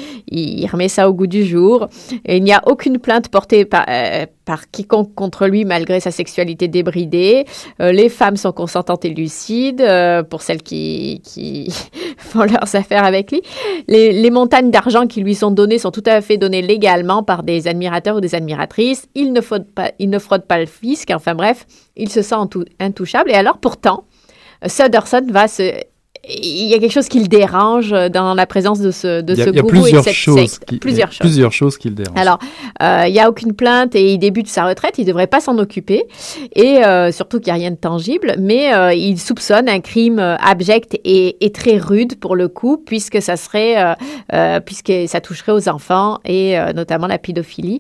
remet 0.72 0.90
ça 0.90 1.10
au 1.10 1.14
goût 1.14 1.28
du 1.28 1.46
jour. 1.46 1.88
Et 2.26 2.38
il 2.38 2.44
n'y 2.44 2.54
a 2.54 2.62
aucune 2.66 3.00
plainte 3.00 3.30
portée 3.30 3.64
par, 3.64 3.86
euh, 3.88 4.26
par 4.48 4.72
quiconque 4.72 5.14
contre 5.14 5.46
lui 5.46 5.66
malgré 5.66 6.00
sa 6.00 6.10
sexualité 6.10 6.70
débridée. 6.70 7.46
Euh, 7.82 7.92
les 7.92 8.08
femmes 8.08 8.38
sont 8.38 8.54
consentantes 8.54 9.04
et 9.04 9.10
lucides, 9.10 9.82
euh, 9.82 10.24
pour 10.24 10.42
celles 10.42 10.64
qui, 10.64 11.22
font 12.18 12.44
leurs 12.44 12.74
affaires 12.76 13.04
avec 13.04 13.32
lui. 13.32 13.42
Les, 13.88 14.32
montagnes 14.32 14.72
d'argent 14.72 15.06
qui 15.06 15.22
lui 15.22 15.36
sont 15.36 15.52
données 15.52 15.80
sont 15.80 15.92
tout 15.92 16.04
à 16.06 16.22
fait 16.22 16.38
données 16.38 16.62
légalement 16.62 17.24
par 17.24 17.44
des 17.44 17.68
admirateurs 17.68 18.16
ou 18.16 18.22
des 18.22 18.36
admiratrices. 18.36 19.08
Il 19.16 19.34
ne 19.34 19.42
fraude 19.42 19.70
pas, 19.70 19.92
il 20.00 20.10
ne 20.10 20.20
fraude 20.20 20.46
pas 20.46 20.60
le 20.60 20.66
fisc. 20.66 21.12
Enfin 21.14 21.36
bref, 21.36 21.66
il 21.98 22.10
se 22.10 22.22
sent 22.22 22.36
intouchable. 22.80 23.32
Et 23.32 23.36
alors 23.36 23.58
pourtant, 23.58 24.06
Sutherson 24.66 25.26
va 25.30 25.48
se 25.48 25.72
il 26.30 26.68
y 26.68 26.74
a 26.74 26.80
quelque 26.80 26.92
chose 26.92 27.08
qui 27.08 27.20
le 27.20 27.28
dérange 27.28 27.92
dans 28.12 28.34
la 28.34 28.46
présence 28.46 28.80
de 28.80 28.92
ce, 28.92 29.22
de 29.22 29.36
ce 29.36 29.50
gourou 29.50 29.88
et 29.88 29.92
de 29.94 30.02
cette 30.02 30.14
secte. 30.14 30.80
plusieurs 30.80 31.12
choses. 31.12 31.20
Plusieurs 31.20 31.52
choses 31.52 31.78
qui 31.78 31.90
le 31.90 31.96
dérangent. 31.96 32.20
Alors, 32.20 32.40
euh, 32.82 33.06
il 33.08 33.14
n'y 33.14 33.20
a 33.20 33.30
aucune 33.30 33.54
plainte 33.54 33.96
et 33.96 34.14
il 34.14 34.18
débute 34.18 34.48
sa 34.48 34.66
retraite. 34.66 34.98
Il 34.98 35.02
ne 35.02 35.08
devrait 35.08 35.28
pas 35.28 35.40
s'en 35.40 35.58
occuper. 35.58 36.04
Et 36.56 36.84
euh, 36.84 37.12
surtout 37.12 37.40
qu'il 37.40 37.54
n'y 37.54 37.60
a 37.60 37.62
rien 37.62 37.72
de 37.72 37.78
tangible. 37.78 38.36
Mais 38.40 38.74
euh, 38.74 38.94
il 38.94 39.20
soupçonne 39.20 39.70
un 39.70 39.80
crime 39.80 40.20
abject 40.20 41.00
et, 41.04 41.46
et, 41.46 41.52
très 41.52 41.78
rude 41.78 42.20
pour 42.20 42.36
le 42.36 42.48
coup, 42.48 42.78
puisque 42.78 43.22
ça 43.22 43.38
serait, 43.38 43.96
puisque 44.66 44.94
ça 45.08 45.22
toucherait 45.22 45.52
aux 45.52 45.70
enfants 45.70 46.20
et 46.26 46.58
notamment 46.76 47.08
la 47.08 47.18
pédophilie. 47.18 47.80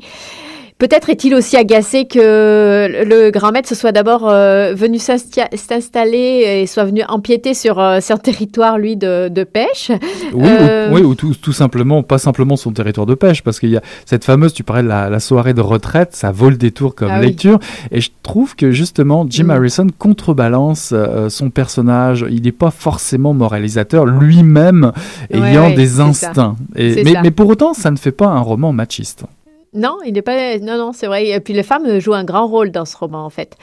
Peut-être 0.77 1.09
est-il 1.09 1.33
aussi 1.33 1.57
agacé 1.57 2.05
que 2.05 3.03
le 3.03 3.31
grand 3.31 3.51
maître 3.51 3.67
se 3.67 3.73
soit 3.73 3.91
d'abord 3.91 4.29
euh, 4.29 4.75
venu 4.75 4.99
s'installer 4.99 6.61
et 6.61 6.67
soit 6.67 6.83
venu 6.83 7.01
empiéter 7.07 7.55
sur 7.55 7.79
euh, 7.79 7.99
son 7.99 8.17
territoire, 8.17 8.77
lui, 8.77 8.95
de, 8.95 9.43
pêche. 9.43 9.91
Oui, 10.33 10.43
ou, 10.43 10.45
euh, 10.45 10.89
oui, 10.91 11.01
ou 11.01 11.15
tout, 11.15 11.33
tout, 11.33 11.53
simplement, 11.53 12.03
pas 12.03 12.19
simplement 12.19 12.57
son 12.57 12.71
territoire 12.73 13.07
de 13.07 13.15
pêche, 13.15 13.41
parce 13.41 13.59
qu'il 13.59 13.69
y 13.69 13.77
a 13.77 13.81
cette 14.05 14.23
fameuse, 14.23 14.53
tu 14.53 14.63
parlais 14.63 14.83
de 14.83 14.87
la, 14.87 15.19
soirée 15.19 15.55
de 15.55 15.61
retraite, 15.61 16.15
ça 16.15 16.31
vole 16.31 16.57
des 16.57 16.69
tours 16.69 16.93
comme 16.93 17.09
ah 17.11 17.21
lecture. 17.21 17.57
Et 17.89 17.99
je 17.99 18.11
trouve 18.21 18.55
que 18.55 18.69
justement, 18.69 19.25
Jim 19.27 19.45
mm. 19.45 19.51
Harrison 19.51 19.87
contrebalance 19.97 20.93
son 21.29 21.49
personnage. 21.49 22.25
Il 22.29 22.43
n'est 22.43 22.51
pas 22.51 22.71
forcément 22.71 23.33
moralisateur, 23.33 24.05
lui-même 24.05 24.91
ayant 25.31 25.71
des 25.71 25.99
instincts. 26.01 26.55
Et, 26.75 27.03
mais, 27.03 27.13
mais 27.23 27.31
pour 27.31 27.49
autant, 27.49 27.73
ça 27.73 27.89
ne 27.89 27.97
fait 27.97 28.11
pas 28.11 28.27
un 28.27 28.41
roman 28.41 28.73
machiste. 28.73 29.25
Non, 29.73 29.97
il 30.05 30.13
n'est 30.13 30.21
pas. 30.21 30.57
Non, 30.59 30.77
non, 30.77 30.91
c'est 30.93 31.07
vrai. 31.07 31.27
Et 31.27 31.39
puis 31.39 31.53
les 31.53 31.63
femmes 31.63 31.99
jouent 31.99 32.13
un 32.13 32.23
grand 32.23 32.47
rôle 32.47 32.71
dans 32.71 32.85
ce 32.85 32.95
roman, 32.97 33.25
en 33.25 33.29
fait. 33.29 33.55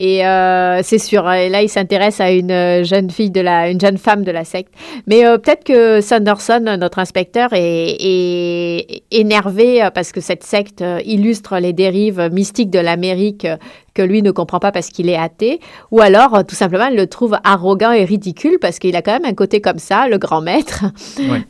Et 0.00 0.26
euh, 0.26 0.80
c'est 0.82 0.98
sûr. 0.98 1.30
Et 1.32 1.48
là, 1.48 1.62
il 1.62 1.68
s'intéresse 1.68 2.20
à 2.20 2.32
une 2.32 2.50
euh, 2.50 2.84
jeune 2.84 3.10
fille 3.10 3.30
de 3.30 3.40
la, 3.40 3.70
une 3.70 3.80
jeune 3.80 3.98
femme 3.98 4.24
de 4.24 4.30
la 4.30 4.44
secte. 4.44 4.74
Mais 5.06 5.24
euh, 5.24 5.38
peut-être 5.38 5.64
que 5.64 6.00
Sanderson, 6.00 6.76
notre 6.78 6.98
inspecteur, 6.98 7.50
est, 7.52 7.96
est 8.00 9.02
énervé 9.12 9.88
parce 9.94 10.12
que 10.12 10.20
cette 10.20 10.42
secte 10.42 10.84
illustre 11.04 11.58
les 11.58 11.72
dérives 11.72 12.28
mystiques 12.32 12.70
de 12.70 12.80
l'Amérique 12.80 13.46
que 13.94 14.02
lui 14.02 14.22
ne 14.22 14.30
comprend 14.30 14.58
pas 14.58 14.72
parce 14.72 14.88
qu'il 14.88 15.08
est 15.08 15.16
athée, 15.16 15.60
ou 15.90 16.00
alors 16.00 16.34
euh, 16.34 16.42
tout 16.42 16.54
simplement 16.54 16.86
il 16.86 16.96
le 16.96 17.06
trouve 17.06 17.36
arrogant 17.44 17.92
et 17.92 18.04
ridicule 18.04 18.58
parce 18.60 18.78
qu'il 18.78 18.96
a 18.96 19.02
quand 19.02 19.12
même 19.12 19.24
un 19.24 19.34
côté 19.34 19.60
comme 19.60 19.78
ça, 19.78 20.08
le 20.08 20.18
grand 20.18 20.40
maître. 20.40 20.84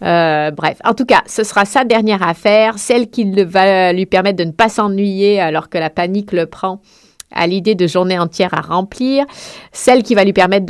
Euh, 0.03 0.51
bref, 0.51 0.79
en 0.85 0.95
tout 0.95 1.05
cas, 1.05 1.23
ce 1.27 1.45
sera 1.45 1.65
sa 1.65 1.85
dernière 1.85 2.27
affaire, 2.27 2.79
celle 2.79 3.09
qui 3.09 3.31
va 3.45 3.93
lui 3.93 4.02
permettre 4.07 4.37
de 4.37 4.45
ne 4.45 4.53
pas 4.53 4.69
s'ennuyer 4.69 5.41
alors 5.41 5.69
que 5.69 5.79
la 5.79 5.91
panique 5.91 6.33
le 6.33 6.47
prend. 6.47 6.81
À 7.35 7.47
l'idée 7.47 7.75
de 7.75 7.87
journée 7.87 8.19
entière 8.19 8.53
à 8.53 8.61
remplir, 8.61 9.25
celle 9.73 10.03
qui 10.03 10.15
va 10.15 10.23
lui 10.23 10.35
permettre 10.35 10.67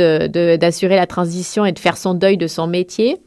d'assurer 0.57 0.95
la 0.95 1.07
transition 1.07 1.65
et 1.65 1.73
de 1.73 1.79
faire 1.79 1.97
son 1.97 2.15
deuil 2.15 2.37
de 2.37 2.47
son 2.47 2.69
métier 2.69 3.21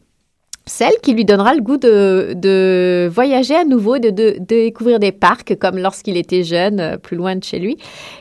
celle 0.67 0.93
qui 1.03 1.13
lui 1.13 1.25
donnera 1.25 1.53
le 1.53 1.61
goût 1.61 1.77
de, 1.77 2.33
de 2.35 3.07
voyager 3.11 3.55
à 3.55 3.65
nouveau, 3.65 3.99
de, 3.99 4.09
de, 4.09 4.35
découvrir 4.39 4.99
des 4.99 5.11
parcs 5.11 5.55
comme 5.59 5.77
lorsqu'il 5.77 6.17
était 6.17 6.43
jeune, 6.43 6.79
euh, 6.79 6.97
plus 6.97 7.15
loin 7.15 7.35
de 7.35 7.43
chez 7.43 7.59
lui. 7.59 7.77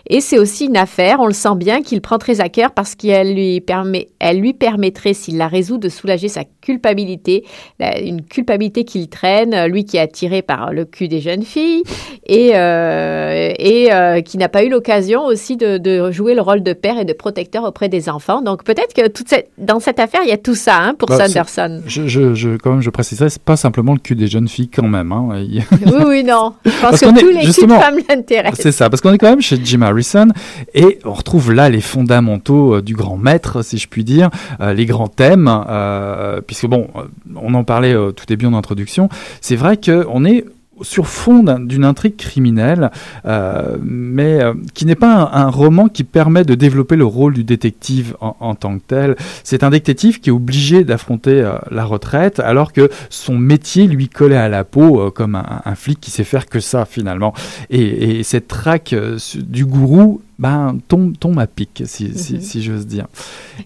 Et 0.08 0.20
c'est 0.20 0.38
aussi 0.38 0.66
une 0.66 0.76
affaire, 0.76 1.20
on 1.20 1.26
le 1.26 1.32
sent 1.32 1.56
bien, 1.56 1.82
qu'il 1.82 2.02
prend 2.02 2.18
très 2.18 2.40
à 2.40 2.50
cœur 2.50 2.72
parce 2.72 2.94
qu'elle 2.94 3.34
lui, 3.34 3.60
permet, 3.60 4.08
elle 4.18 4.40
lui 4.40 4.52
permettrait, 4.52 5.14
s'il 5.14 5.38
la 5.38 5.48
résout, 5.48 5.78
de 5.78 5.88
soulager 5.88 6.28
sa 6.28 6.44
culpabilité, 6.60 7.44
une 7.80 8.22
culpabilité 8.22 8.84
qu'il 8.84 9.08
traîne, 9.08 9.66
lui 9.66 9.84
qui 9.84 9.96
est 9.96 10.00
attiré 10.00 10.42
par 10.42 10.72
le 10.72 10.84
cul 10.84 11.08
des 11.08 11.20
jeunes 11.20 11.42
filles 11.42 11.82
et, 12.26 12.52
euh, 12.54 13.52
et 13.58 13.92
euh, 13.92 14.20
qui 14.20 14.38
n'a 14.38 14.48
pas 14.48 14.64
eu 14.64 14.68
l'occasion 14.68 15.24
aussi 15.24 15.56
de, 15.56 15.78
de, 15.78 16.10
jouer 16.10 16.34
le 16.34 16.40
rôle 16.40 16.62
de 16.62 16.72
père 16.72 16.98
et 16.98 17.04
de 17.04 17.12
protecteur 17.12 17.64
auprès 17.64 17.88
des 17.88 18.08
enfants. 18.08 18.42
Donc 18.42 18.64
peut-être 18.64 18.94
que 18.94 19.08
toute 19.08 19.28
cette, 19.28 19.50
dans 19.58 19.80
cette 19.80 19.98
affaire, 19.98 20.20
il 20.24 20.28
y 20.28 20.32
a 20.32 20.38
tout 20.38 20.54
ça 20.54 20.78
hein, 20.78 20.94
pour 20.94 21.08
bah, 21.08 21.26
Sanderson. 21.26 21.82
Je, 21.86 22.06
je 22.06 22.33
je, 22.34 22.56
quand 22.56 22.72
même, 22.72 22.82
je 22.82 22.90
préciserai, 22.90 23.30
c'est 23.30 23.42
pas 23.42 23.56
simplement 23.56 23.92
le 23.92 23.98
cul 23.98 24.14
des 24.14 24.26
jeunes 24.26 24.48
filles 24.48 24.68
quand 24.68 24.86
même. 24.86 25.12
Hein. 25.12 25.28
oui, 25.30 25.62
oui, 26.06 26.24
non. 26.24 26.54
Je 26.64 26.70
pense 26.80 27.00
que 27.00 27.20
tous 27.20 27.28
les 27.28 27.52
culs 27.52 27.66
de 27.66 27.72
femmes 27.72 27.98
l'intéressent. 28.08 28.60
C'est 28.60 28.72
ça, 28.72 28.90
parce 28.90 29.00
qu'on 29.00 29.12
est 29.12 29.18
quand 29.18 29.30
même 29.30 29.40
chez 29.40 29.58
Jim 29.62 29.82
Harrison 29.82 30.28
et 30.74 30.98
on 31.04 31.12
retrouve 31.12 31.52
là 31.52 31.68
les 31.68 31.80
fondamentaux 31.80 32.76
euh, 32.76 32.82
du 32.82 32.94
grand 32.94 33.16
maître, 33.16 33.62
si 33.62 33.78
je 33.78 33.88
puis 33.88 34.04
dire, 34.04 34.30
euh, 34.60 34.72
les 34.72 34.86
grands 34.86 35.08
thèmes, 35.08 35.50
euh, 35.68 36.40
puisque 36.40 36.66
bon, 36.66 36.88
on 37.36 37.54
en 37.54 37.64
parlait 37.64 37.94
tout 38.14 38.26
début 38.26 38.46
en 38.46 38.54
introduction. 38.54 39.08
C'est 39.40 39.56
vrai 39.56 39.78
qu'on 39.78 40.24
est 40.24 40.44
sur 40.82 41.06
fond 41.06 41.42
d'une 41.42 41.84
intrigue 41.84 42.16
criminelle, 42.16 42.90
euh, 43.26 43.76
mais 43.82 44.42
euh, 44.42 44.54
qui 44.74 44.86
n'est 44.86 44.94
pas 44.94 45.30
un, 45.32 45.50
roman 45.50 45.88
qui 45.88 46.04
permet 46.04 46.44
de 46.44 46.54
développer 46.54 46.96
le 46.96 47.04
rôle 47.04 47.34
du 47.34 47.44
détective 47.44 48.16
en, 48.20 48.54
tant 48.54 48.78
que 48.78 48.82
tel. 48.86 49.16
C'est 49.44 49.62
un 49.62 49.70
détective 49.70 50.20
qui 50.20 50.30
est 50.30 50.32
obligé 50.32 50.84
d'affronter 50.84 51.40
euh, 51.40 51.54
la 51.70 51.84
retraite, 51.84 52.40
alors 52.40 52.72
que 52.72 52.90
son 53.10 53.38
métier 53.38 53.86
lui 53.86 54.08
collait 54.08 54.36
à 54.36 54.48
la 54.48 54.64
peau 54.64 55.10
comme 55.10 55.36
un, 55.36 55.74
flic 55.74 56.00
qui 56.00 56.10
sait 56.10 56.24
faire 56.24 56.46
que 56.46 56.60
ça 56.60 56.84
finalement. 56.84 57.34
Et, 57.70 58.18
et 58.18 58.22
cette 58.22 58.48
traque 58.48 58.94
du 59.36 59.66
gourou 59.66 60.20
ben, 60.38 60.78
tombe, 60.88 61.16
tombe 61.16 61.38
à 61.38 61.46
pic, 61.46 61.82
si, 61.86 62.10
si, 62.18 62.34
mhm. 62.34 62.62
j'ose 62.62 62.86
dire. 62.86 63.06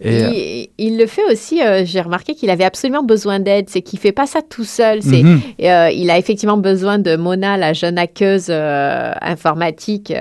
Et, 0.03 0.23
euh, 0.23 0.65
il, 0.77 0.99
le 0.99 1.07
fait 1.07 1.25
aussi, 1.31 1.63
euh, 1.63 1.83
j'ai 1.87 2.03
remarqué 2.03 2.35
qu'il 2.35 2.51
avait 2.51 2.65
absolument 2.65 3.03
besoin 3.03 3.41
d'aide, 3.41 3.71
c'est 3.71 3.81
qu'il 3.81 3.99
fait 3.99 4.13
pas 4.13 4.27
ça 4.27 4.41
tout 4.43 4.65
seul. 4.65 4.99
Euh, 4.99 5.91
il 5.91 6.11
a 6.11 6.19
effectivement 6.19 6.59
besoin 6.59 6.99
de 6.99 7.17
Mona, 7.17 7.57
la 7.57 7.73
jeune 7.73 7.97
hackeuse 7.97 8.51
informatique, 8.51 10.13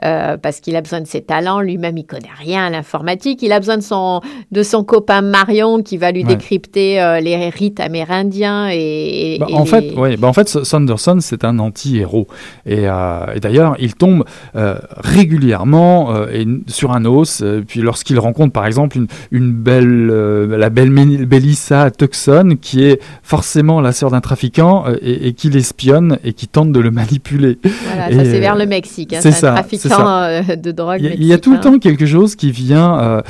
parce 0.00 0.60
qu'il 0.60 0.76
a 0.76 0.80
besoin 0.80 1.00
de 1.00 1.06
ses 1.06 1.22
talents. 1.22 1.60
Lui-même, 1.60 1.98
il 1.98 2.06
connaît 2.06 2.28
rien 2.38 2.66
à 2.66 2.70
l'informatique. 2.70 3.42
Il 3.42 3.52
a 3.52 3.58
besoin 3.58 3.78
de 3.78 3.82
son, 3.82 4.20
de 4.52 4.62
son 4.62 4.84
copain 4.84 5.20
Marion 5.20 5.82
qui 5.82 5.96
va 5.96 6.12
lui 6.12 6.22
décrypter 6.22 7.18
les 7.20 7.48
rites 7.48 7.80
amérindiens. 7.80 8.68
Et, 8.70 9.38
bah, 9.40 9.46
en, 9.52 9.64
fait, 9.64 9.94
ouais, 9.94 10.16
bah, 10.16 10.28
en 10.28 10.32
fait, 10.32 10.48
Sanderson, 10.48 11.18
c'est 11.20 11.44
un 11.44 11.58
anti-héros. 11.58 12.28
Et, 12.66 12.84
et 12.84 13.40
d'ailleurs, 13.40 13.74
il 13.80 13.94
tombe 13.94 14.24
régulièrement 14.54 15.87
euh, 15.88 16.28
et 16.32 16.46
sur 16.70 16.92
un 16.92 17.04
os. 17.04 17.42
Euh, 17.42 17.62
puis 17.66 17.80
lorsqu'il 17.80 18.18
rencontre 18.18 18.52
par 18.52 18.66
exemple 18.66 18.98
une, 19.30 19.52
belle, 19.52 20.08
euh, 20.10 20.56
la 20.56 20.70
belle 20.70 20.90
Belissa 20.90 21.90
Tucson, 21.90 22.56
qui 22.60 22.84
est 22.84 23.00
forcément 23.22 23.80
la 23.80 23.92
sœur 23.92 24.10
d'un 24.10 24.20
trafiquant 24.20 24.84
et, 25.02 25.32
qui 25.32 25.50
l'espionne 25.50 26.18
et 26.24 26.32
qui 26.32 26.48
tente 26.48 26.72
de 26.72 26.80
le 26.80 26.90
manipuler. 26.90 27.58
Voilà, 27.86 28.10
ça 28.10 28.24
c'est 28.24 28.40
vers 28.40 28.56
le 28.56 28.66
Mexique. 28.66 29.12
Hein, 29.12 29.20
c'est 29.22 29.32
ça, 29.32 29.52
un 29.52 29.54
trafiquant 29.54 30.42
de 30.56 30.70
drogue. 30.70 31.00
Il 31.00 31.24
y, 31.24 31.32
a 31.32 31.38
tout 31.38 31.52
le 31.52 31.60
temps 31.60 31.78
quelque 31.78 32.06
chose 32.06 32.36
qui 32.36 32.50
vient 32.50 33.22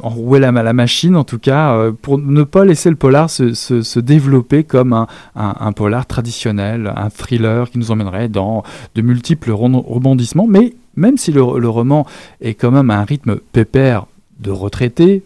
enrouer 0.00 0.40
la, 0.40 0.52
la, 0.52 0.72
machine, 0.72 1.16
en 1.16 1.24
tout 1.24 1.38
cas, 1.38 1.90
pour 2.02 2.18
ne 2.18 2.42
pas 2.42 2.64
laisser 2.64 2.90
le 2.90 2.96
polar 2.96 3.30
se, 3.30 3.52
se, 3.52 4.00
développer 4.00 4.64
comme 4.64 4.92
un, 4.92 5.06
un, 5.34 5.72
polar 5.72 6.06
traditionnel, 6.06 6.92
un 6.94 7.10
thriller 7.10 7.70
qui 7.70 7.78
nous 7.78 7.90
emmènerait 7.90 8.28
dans 8.28 8.62
de 8.94 9.02
multiples 9.02 9.50
rebondissements. 9.52 10.46
Mais 10.48 10.63
même 10.96 11.18
si 11.18 11.32
le, 11.32 11.42
roman 11.42 12.06
est 12.40 12.54
quand 12.54 12.70
même 12.70 12.90
à 12.90 12.98
un 12.98 13.04
rythme 13.04 13.36
pépère 13.52 14.06
de 14.38 14.50
retraité, 14.50 15.22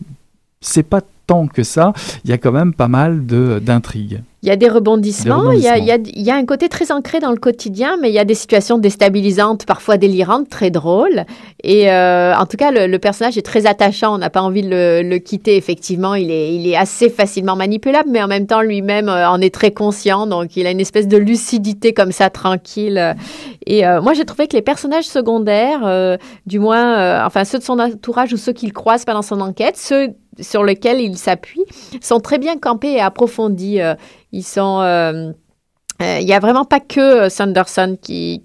c'est 0.61 0.83
pas 0.83 1.02
tant 1.28 1.47
que 1.47 1.62
ça, 1.62 1.92
il 2.25 2.30
y 2.30 2.32
a 2.32 2.38
quand 2.38 2.52
même 2.52 2.75
pas 2.75 2.88
mal 2.88 3.25
d'intrigues. 3.25 4.23
Il 4.42 4.49
y 4.49 4.52
a 4.52 4.56
des 4.56 4.68
rebondissements, 4.68 5.50
Il, 5.50 5.61
y 5.61 6.30
a, 6.30 6.35
un 6.37 6.47
côté 6.47 6.68
très 6.68 6.92
ancré 6.92 7.18
dans 7.18 7.32
le 7.32 7.38
quotidien, 7.38 7.97
mais 8.00 8.08
il 8.08 8.14
y 8.14 8.20
a 8.20 8.25
des 8.25 8.37
situations 8.37 8.78
déstabilisantes, 8.78 9.66
parfois 9.66 9.97
délirantes, 9.97 10.49
très 10.49 10.70
drôles. 10.70 11.25
Et 11.64 11.90
euh, 11.90 12.32
en 12.35 12.47
tout 12.47 12.56
cas, 12.56 12.70
le, 12.70 12.97
personnage 12.99 13.37
est 13.37 13.42
très 13.42 13.66
attachant, 13.66 14.14
on 14.14 14.18
n'a 14.18 14.30
pas 14.30 14.40
envie 14.40 14.62
de 14.62 15.02
le, 15.02 15.18
quitter, 15.18 15.56
effectivement. 15.56 16.14
Il 16.14 16.30
est, 16.30 16.54
il 16.54 16.68
est 16.68 16.76
assez 16.76 17.11
facilement 17.11 17.56
manipulable, 17.56 18.08
mais 18.11 18.23
en 18.23 18.28
même 18.28 18.47
temps, 18.47 18.62
lui-même 18.62 19.08
euh, 19.08 19.28
en 19.28 19.40
est 19.40 19.52
très 19.52 19.73
conscient, 19.73 20.28
donc 20.28 20.56
il 20.56 20.68
a 20.68 20.70
une 20.70 20.80
espèce 20.80 21.08
de 21.08 21.16
lucidité 21.16 21.92
comme 21.92 22.12
ça, 22.12 22.30
tranquille. 22.30 23.16
Et 23.66 23.85
euh, 23.85 24.00
moi, 24.00 24.14
j'ai 24.14 24.25
trouvé 24.25 24.47
que 24.47 24.54
les 24.54 24.62
personnages 24.62 25.06
secondaires, 25.06 26.16
du 26.47 26.61
moins, 26.61 27.26
enfin 27.26 27.44
ceux 27.44 27.58
de 27.58 27.64
son 27.64 27.80
entourage 27.80 28.32
ou 28.32 28.37
ceux 28.37 28.52
qu'il 28.52 28.73
croise 28.73 29.04
pendant 29.04 29.23
son 29.23 29.40
enquête, 29.40 29.76
ceux 29.76 30.14
sur 30.40 30.64
lesquels 30.64 31.00
il 31.00 31.16
s'appuie, 31.16 31.64
sont 32.00 32.21
très 32.21 32.38
bien 32.38 32.59
campés 32.59 32.92
et 32.92 33.00
approfondis. 33.00 33.80
Ils 34.33 34.45
sont. 34.45 34.80
Euh, 34.80 35.33
euh, 36.00 36.18
il 36.21 36.26
n'y 36.26 36.33
a 36.33 36.38
vraiment 36.38 36.64
pas 36.64 36.78
que 36.78 37.25
euh, 37.25 37.28
Sanderson 37.28 37.99
qui, 38.00 38.40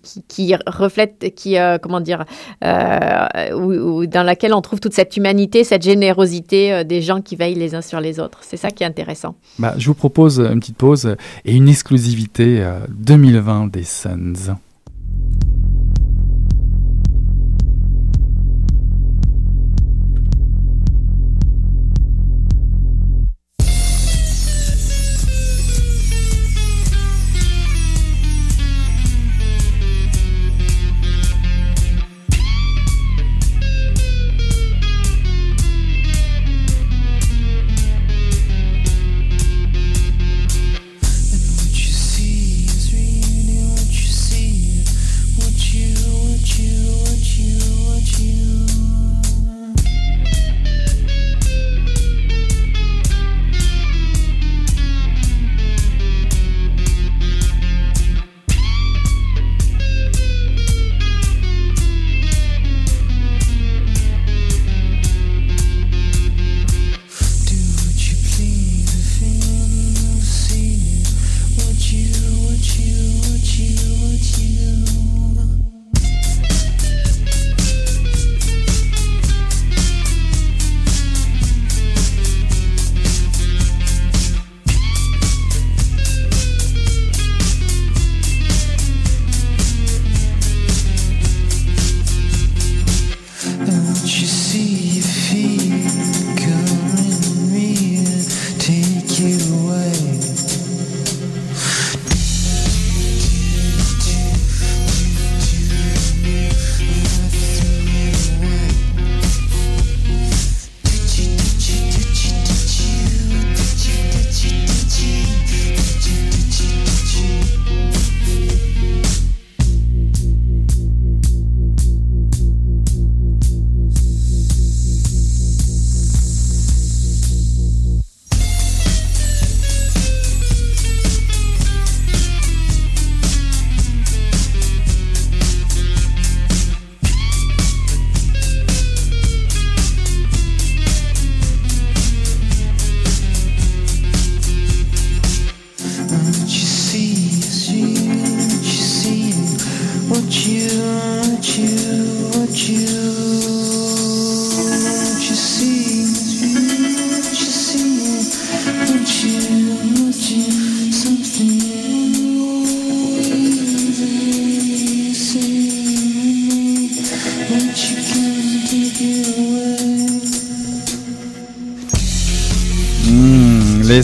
reflète, 0.66 1.36
qui, 1.36 1.56
comment 1.84 2.02
dire, 2.02 2.26
ou, 2.64 4.08
dans 4.08 4.24
laquelle 4.24 4.56
on 4.56 4.62
trouve 4.62 4.80
toute 4.80 4.94
cette 4.94 5.16
humanité, 5.18 5.64
cette 5.64 5.84
générosité 5.84 6.84
des 6.84 7.04
gens 7.04 7.22
qui 7.22 7.36
veillent 7.36 7.54
les 7.54 7.76
uns 7.76 7.82
sur 7.82 8.00
les 8.00 8.20
autres. 8.20 8.40
C'est 8.42 8.58
ça 8.58 8.72
qui 8.72 8.84
est 8.84 8.88
intéressant. 8.88 9.36
Bah, 9.60 9.76
je 9.78 9.86
vous 9.86 9.94
propose 9.94 10.40
une 10.40 10.60
petite 10.60 10.78
pause 10.78 11.16
et 11.46 11.54
une 11.54 11.70
exclusivité 11.70 12.68
2020 12.90 13.68
des 13.68 13.84
Suns. 13.84 14.56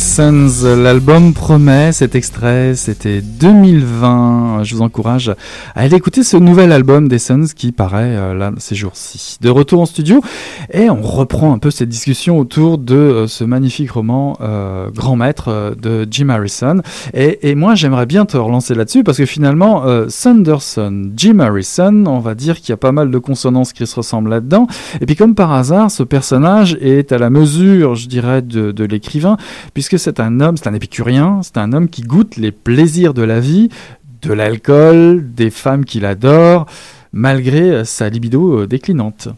Les 0.09 0.15
Suns, 0.15 0.65
l'album 0.65 1.35
promet, 1.35 1.91
cet 1.91 2.15
extrait, 2.15 2.73
c'était 2.73 3.21
2020. 3.21 4.63
Je 4.63 4.73
vous 4.73 4.81
encourage 4.81 5.29
à 5.29 5.35
aller 5.81 5.95
écouter 5.95 6.23
ce 6.23 6.35
nouvel 6.35 6.71
album 6.71 7.07
des 7.07 7.19
Suns 7.19 7.45
qui 7.55 7.71
paraît 7.71 8.15
euh, 8.15 8.33
là 8.33 8.51
ces 8.57 8.73
jours-ci. 8.73 9.37
De 9.39 9.51
retour 9.51 9.81
en 9.81 9.85
studio 9.85 10.19
et 10.73 10.89
on 10.89 11.03
reprend 11.03 11.53
un 11.53 11.59
peu 11.59 11.69
cette 11.69 11.89
discussion 11.89 12.39
autour 12.39 12.79
de 12.79 12.95
euh, 12.95 13.27
ce 13.27 13.43
magnifique 13.43 13.91
roman 13.91 14.35
euh, 14.41 14.89
Grand 14.89 15.15
Maître 15.15 15.75
de 15.79 16.07
Jim 16.09 16.29
Harrison. 16.29 16.81
Et, 17.13 17.53
moi 17.53 17.75
j'aimerais 17.75 18.07
bien 18.07 18.25
te 18.25 18.35
relancer 18.35 18.73
là-dessus 18.73 19.03
parce 19.03 19.19
que 19.19 19.27
finalement 19.27 19.83
Sanderson, 20.07 21.11
Jim 21.15 21.37
Harrison, 21.39 22.05
on 22.07 22.19
va 22.19 22.33
dire 22.33 22.59
qu'il 22.59 22.69
y 22.69 22.73
a 22.73 22.77
pas 22.77 22.91
mal 22.91 23.11
de 23.11 23.17
consonances 23.19 23.73
qui 23.73 23.85
se 23.85 23.95
ressemblent 23.95 24.31
là-dedans. 24.31 24.65
Et 25.01 25.05
puis 25.05 25.15
comme 25.15 25.35
par 25.35 25.51
hasard, 25.51 25.91
ce 25.91 26.01
personnage 26.01 26.77
est 26.81 27.11
à 27.11 27.19
la 27.19 27.29
mesure, 27.29 27.93
je 27.93 28.07
dirais, 28.07 28.41
de, 28.41 28.71
de 28.71 28.83
l'écrivain 28.85 29.37
puisque 29.73 29.98
c'est 29.99 30.19
un 30.19 30.39
homme, 30.39 30.57
c'est 30.57 30.67
un 30.67 30.73
épicurien, 30.73 31.41
c'est 31.43 31.57
un 31.57 31.73
homme 31.73 31.89
qui 31.89 32.01
goûte 32.01 32.37
les 32.37 32.51
plaisirs 32.51 33.13
de 33.13 33.21
la 33.21 33.39
vie, 33.39 33.69
de 34.21 34.33
l'alcool, 34.33 35.33
des 35.33 35.49
femmes 35.49 35.85
qu'il 35.85 36.05
adore, 36.05 36.65
malgré 37.13 37.85
sa 37.85 38.09
libido 38.09 38.61
euh, 38.61 38.67
déclinante. 38.67 39.29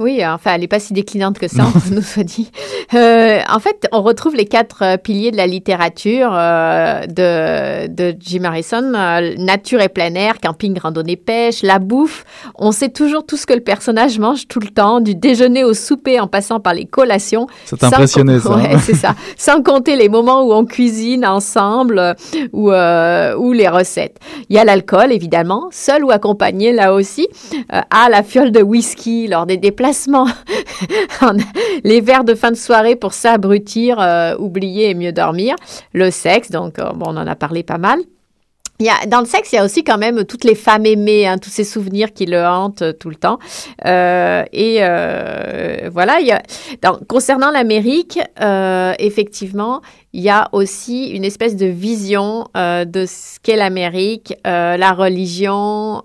Oui, 0.00 0.24
enfin, 0.24 0.52
elle 0.54 0.60
n'est 0.60 0.68
pas 0.68 0.78
si 0.78 0.92
déclinante 0.92 1.40
que 1.40 1.48
ça, 1.48 1.64
on 1.74 1.94
nous 1.94 2.02
soit 2.02 2.22
dit. 2.22 2.52
Euh, 2.94 3.40
en 3.50 3.58
fait, 3.58 3.88
on 3.90 4.02
retrouve 4.02 4.36
les 4.36 4.44
quatre 4.44 4.84
euh, 4.84 4.96
piliers 4.96 5.32
de 5.32 5.36
la 5.36 5.48
littérature 5.48 6.30
euh, 6.32 7.04
de, 7.06 7.88
de, 7.88 8.16
Jim 8.20 8.44
Harrison. 8.44 8.92
Euh, 8.94 9.34
nature 9.38 9.80
et 9.80 9.88
plein 9.88 10.14
air, 10.14 10.38
camping, 10.40 10.78
randonnée, 10.78 11.16
pêche, 11.16 11.64
la 11.64 11.80
bouffe. 11.80 12.24
On 12.54 12.70
sait 12.70 12.90
toujours 12.90 13.26
tout 13.26 13.36
ce 13.36 13.44
que 13.44 13.54
le 13.54 13.60
personnage 13.60 14.20
mange 14.20 14.46
tout 14.46 14.60
le 14.60 14.68
temps, 14.68 15.00
du 15.00 15.16
déjeuner 15.16 15.64
au 15.64 15.74
souper 15.74 16.20
en 16.20 16.28
passant 16.28 16.60
par 16.60 16.74
les 16.74 16.84
collations. 16.84 17.48
C'est 17.64 17.82
impressionné, 17.82 18.38
ça. 18.38 18.56
Ouais, 18.56 18.78
c'est 18.78 18.94
ça. 18.94 19.16
Sans 19.36 19.62
compter 19.64 19.96
les 19.96 20.08
moments 20.08 20.44
où 20.44 20.52
on 20.52 20.64
cuisine 20.64 21.26
ensemble 21.26 22.14
ou, 22.52 22.70
ou 22.70 23.52
les 23.52 23.68
recettes. 23.68 24.18
Il 24.48 24.54
y 24.54 24.60
a 24.60 24.64
l'alcool, 24.64 25.10
évidemment, 25.10 25.70
seul 25.72 26.04
ou 26.04 26.12
accompagné, 26.12 26.72
là 26.72 26.94
aussi, 26.94 27.26
à 27.68 28.08
la 28.08 28.22
fiole 28.22 28.52
de 28.52 28.62
whisky 28.62 29.26
lors 29.26 29.44
des 29.44 29.56
déplacements 29.56 29.87
les 31.84 32.00
verres 32.00 32.24
de 32.24 32.34
fin 32.34 32.50
de 32.50 32.56
soirée 32.56 32.96
pour 32.96 33.12
s'abrutir, 33.12 34.00
euh, 34.00 34.36
oublier 34.38 34.90
et 34.90 34.94
mieux 34.94 35.12
dormir. 35.12 35.56
Le 35.92 36.10
sexe, 36.10 36.50
donc 36.50 36.78
euh, 36.78 36.92
bon, 36.92 37.06
on 37.08 37.16
en 37.16 37.26
a 37.26 37.34
parlé 37.34 37.62
pas 37.62 37.78
mal. 37.78 38.00
Il 38.80 38.86
y 38.86 38.90
a, 38.90 39.06
dans 39.06 39.18
le 39.18 39.26
sexe, 39.26 39.52
il 39.52 39.56
y 39.56 39.58
a 39.58 39.64
aussi 39.64 39.82
quand 39.82 39.98
même 39.98 40.24
toutes 40.24 40.44
les 40.44 40.54
femmes 40.54 40.86
aimées, 40.86 41.26
hein, 41.26 41.38
tous 41.38 41.50
ces 41.50 41.64
souvenirs 41.64 42.12
qui 42.12 42.26
le 42.26 42.44
hantent 42.44 42.82
euh, 42.82 42.92
tout 42.92 43.10
le 43.10 43.16
temps. 43.16 43.38
Et 43.84 44.78
voilà, 45.90 46.20
il 46.20 46.26
y 46.26 46.32
a, 46.32 46.42
concernant 47.08 47.50
l'Amérique, 47.50 48.20
effectivement, 48.98 49.82
il 50.18 50.24
y 50.24 50.30
a 50.30 50.48
aussi 50.50 51.10
une 51.10 51.24
espèce 51.24 51.54
de 51.54 51.66
vision 51.66 52.48
euh, 52.56 52.84
de 52.84 53.06
ce 53.06 53.38
qu'est 53.40 53.54
l'Amérique, 53.54 54.34
euh, 54.48 54.76
la 54.76 54.92
religion, 54.92 56.02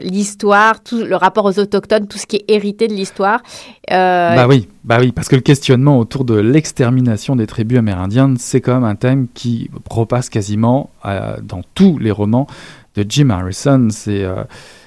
l'histoire, 0.00 0.80
tout 0.80 1.02
le 1.02 1.16
rapport 1.16 1.44
aux 1.44 1.58
autochtones, 1.58 2.06
tout 2.06 2.18
ce 2.18 2.26
qui 2.26 2.36
est 2.36 2.44
hérité 2.46 2.86
de 2.86 2.94
l'histoire. 2.94 3.42
bah 3.90 4.46
oui, 4.46 4.68
bah 4.84 4.98
oui, 5.00 5.10
parce 5.10 5.28
que 5.28 5.34
le 5.34 5.42
questionnement 5.42 5.98
autour 5.98 6.24
de 6.24 6.36
l'extermination 6.36 7.34
des 7.34 7.48
tribus 7.48 7.78
amérindiennes, 7.78 8.36
c'est 8.38 8.60
quand 8.60 8.74
même 8.74 8.84
un 8.84 8.94
thème 8.94 9.26
qui 9.34 9.70
repasse 9.90 10.28
quasiment 10.28 10.90
dans 11.04 11.62
tous 11.74 11.98
les 11.98 12.12
romans 12.12 12.46
de 12.94 13.04
Jim 13.08 13.30
Harrison. 13.30 13.88
C'est 13.90 14.24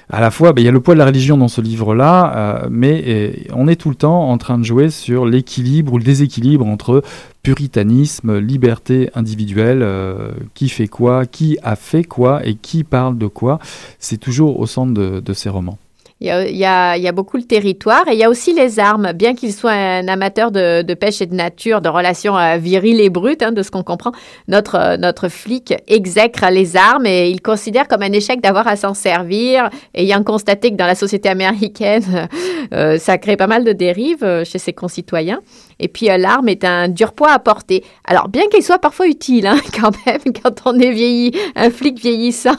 à 0.08 0.20
la 0.20 0.30
fois, 0.30 0.52
ben, 0.52 0.62
il 0.62 0.64
y 0.64 0.68
a 0.68 0.72
le 0.72 0.80
poids 0.80 0.94
de 0.94 0.98
la 0.98 1.06
religion 1.06 1.36
dans 1.36 1.48
ce 1.48 1.60
livre-là, 1.60 2.62
euh, 2.64 2.68
mais 2.70 3.46
on 3.52 3.66
est 3.66 3.76
tout 3.76 3.88
le 3.88 3.96
temps 3.96 4.30
en 4.30 4.38
train 4.38 4.58
de 4.58 4.64
jouer 4.64 4.90
sur 4.90 5.26
l'équilibre 5.26 5.94
ou 5.94 5.98
le 5.98 6.04
déséquilibre 6.04 6.66
entre 6.66 7.02
puritanisme, 7.42 8.38
liberté 8.38 9.10
individuelle, 9.14 9.82
euh, 9.82 10.30
qui 10.54 10.68
fait 10.68 10.88
quoi, 10.88 11.26
qui 11.26 11.58
a 11.62 11.74
fait 11.74 12.04
quoi 12.04 12.46
et 12.46 12.54
qui 12.54 12.84
parle 12.84 13.18
de 13.18 13.26
quoi. 13.26 13.58
C'est 13.98 14.18
toujours 14.18 14.60
au 14.60 14.66
centre 14.66 14.92
de 14.92 15.32
ces 15.32 15.48
romans. 15.48 15.78
Il 16.22 16.28
y, 16.28 16.30
a, 16.30 16.48
il, 16.48 16.56
y 16.56 16.64
a, 16.64 16.96
il 16.96 17.02
y, 17.02 17.08
a, 17.08 17.12
beaucoup 17.12 17.36
le 17.36 17.42
territoire 17.42 18.08
et 18.08 18.14
il 18.14 18.18
y 18.18 18.24
a 18.24 18.30
aussi 18.30 18.54
les 18.54 18.78
armes. 18.78 19.12
Bien 19.12 19.34
qu'il 19.34 19.52
soit 19.52 19.72
un 19.72 20.08
amateur 20.08 20.50
de, 20.50 20.80
de, 20.80 20.94
pêche 20.94 21.20
et 21.20 21.26
de 21.26 21.34
nature, 21.34 21.82
de 21.82 21.90
relations 21.90 22.38
euh, 22.38 22.56
viriles 22.56 23.02
et 23.02 23.10
brutes, 23.10 23.42
hein, 23.42 23.52
de 23.52 23.62
ce 23.62 23.70
qu'on 23.70 23.82
comprend, 23.82 24.12
notre, 24.48 24.76
euh, 24.76 24.96
notre 24.96 25.28
flic 25.28 25.74
exècre 25.88 26.46
les 26.50 26.74
armes 26.74 27.04
et 27.04 27.28
il 27.28 27.42
considère 27.42 27.86
comme 27.86 28.00
un 28.00 28.12
échec 28.12 28.40
d'avoir 28.40 28.66
à 28.66 28.76
s'en 28.76 28.94
servir, 28.94 29.68
ayant 29.94 30.22
constaté 30.22 30.70
que 30.70 30.76
dans 30.76 30.86
la 30.86 30.94
société 30.94 31.28
américaine, 31.28 32.28
euh, 32.72 32.96
ça 32.96 33.18
crée 33.18 33.36
pas 33.36 33.46
mal 33.46 33.64
de 33.64 33.72
dérives 33.72 34.42
chez 34.44 34.58
ses 34.58 34.72
concitoyens. 34.72 35.40
Et 35.78 35.88
puis 35.88 36.06
l'arme 36.06 36.48
est 36.48 36.64
un 36.64 36.88
dur 36.88 37.12
poids 37.12 37.32
à 37.32 37.38
porter. 37.38 37.84
Alors 38.06 38.28
bien 38.28 38.46
qu'il 38.50 38.62
soit 38.62 38.78
parfois 38.78 39.06
utile, 39.06 39.46
hein, 39.46 39.58
quand 39.78 39.92
même, 40.06 40.20
quand 40.42 40.62
on 40.64 40.78
est 40.78 40.92
vieilli, 40.92 41.32
un 41.56 41.68
flic 41.68 42.00
vieillissant, 42.00 42.56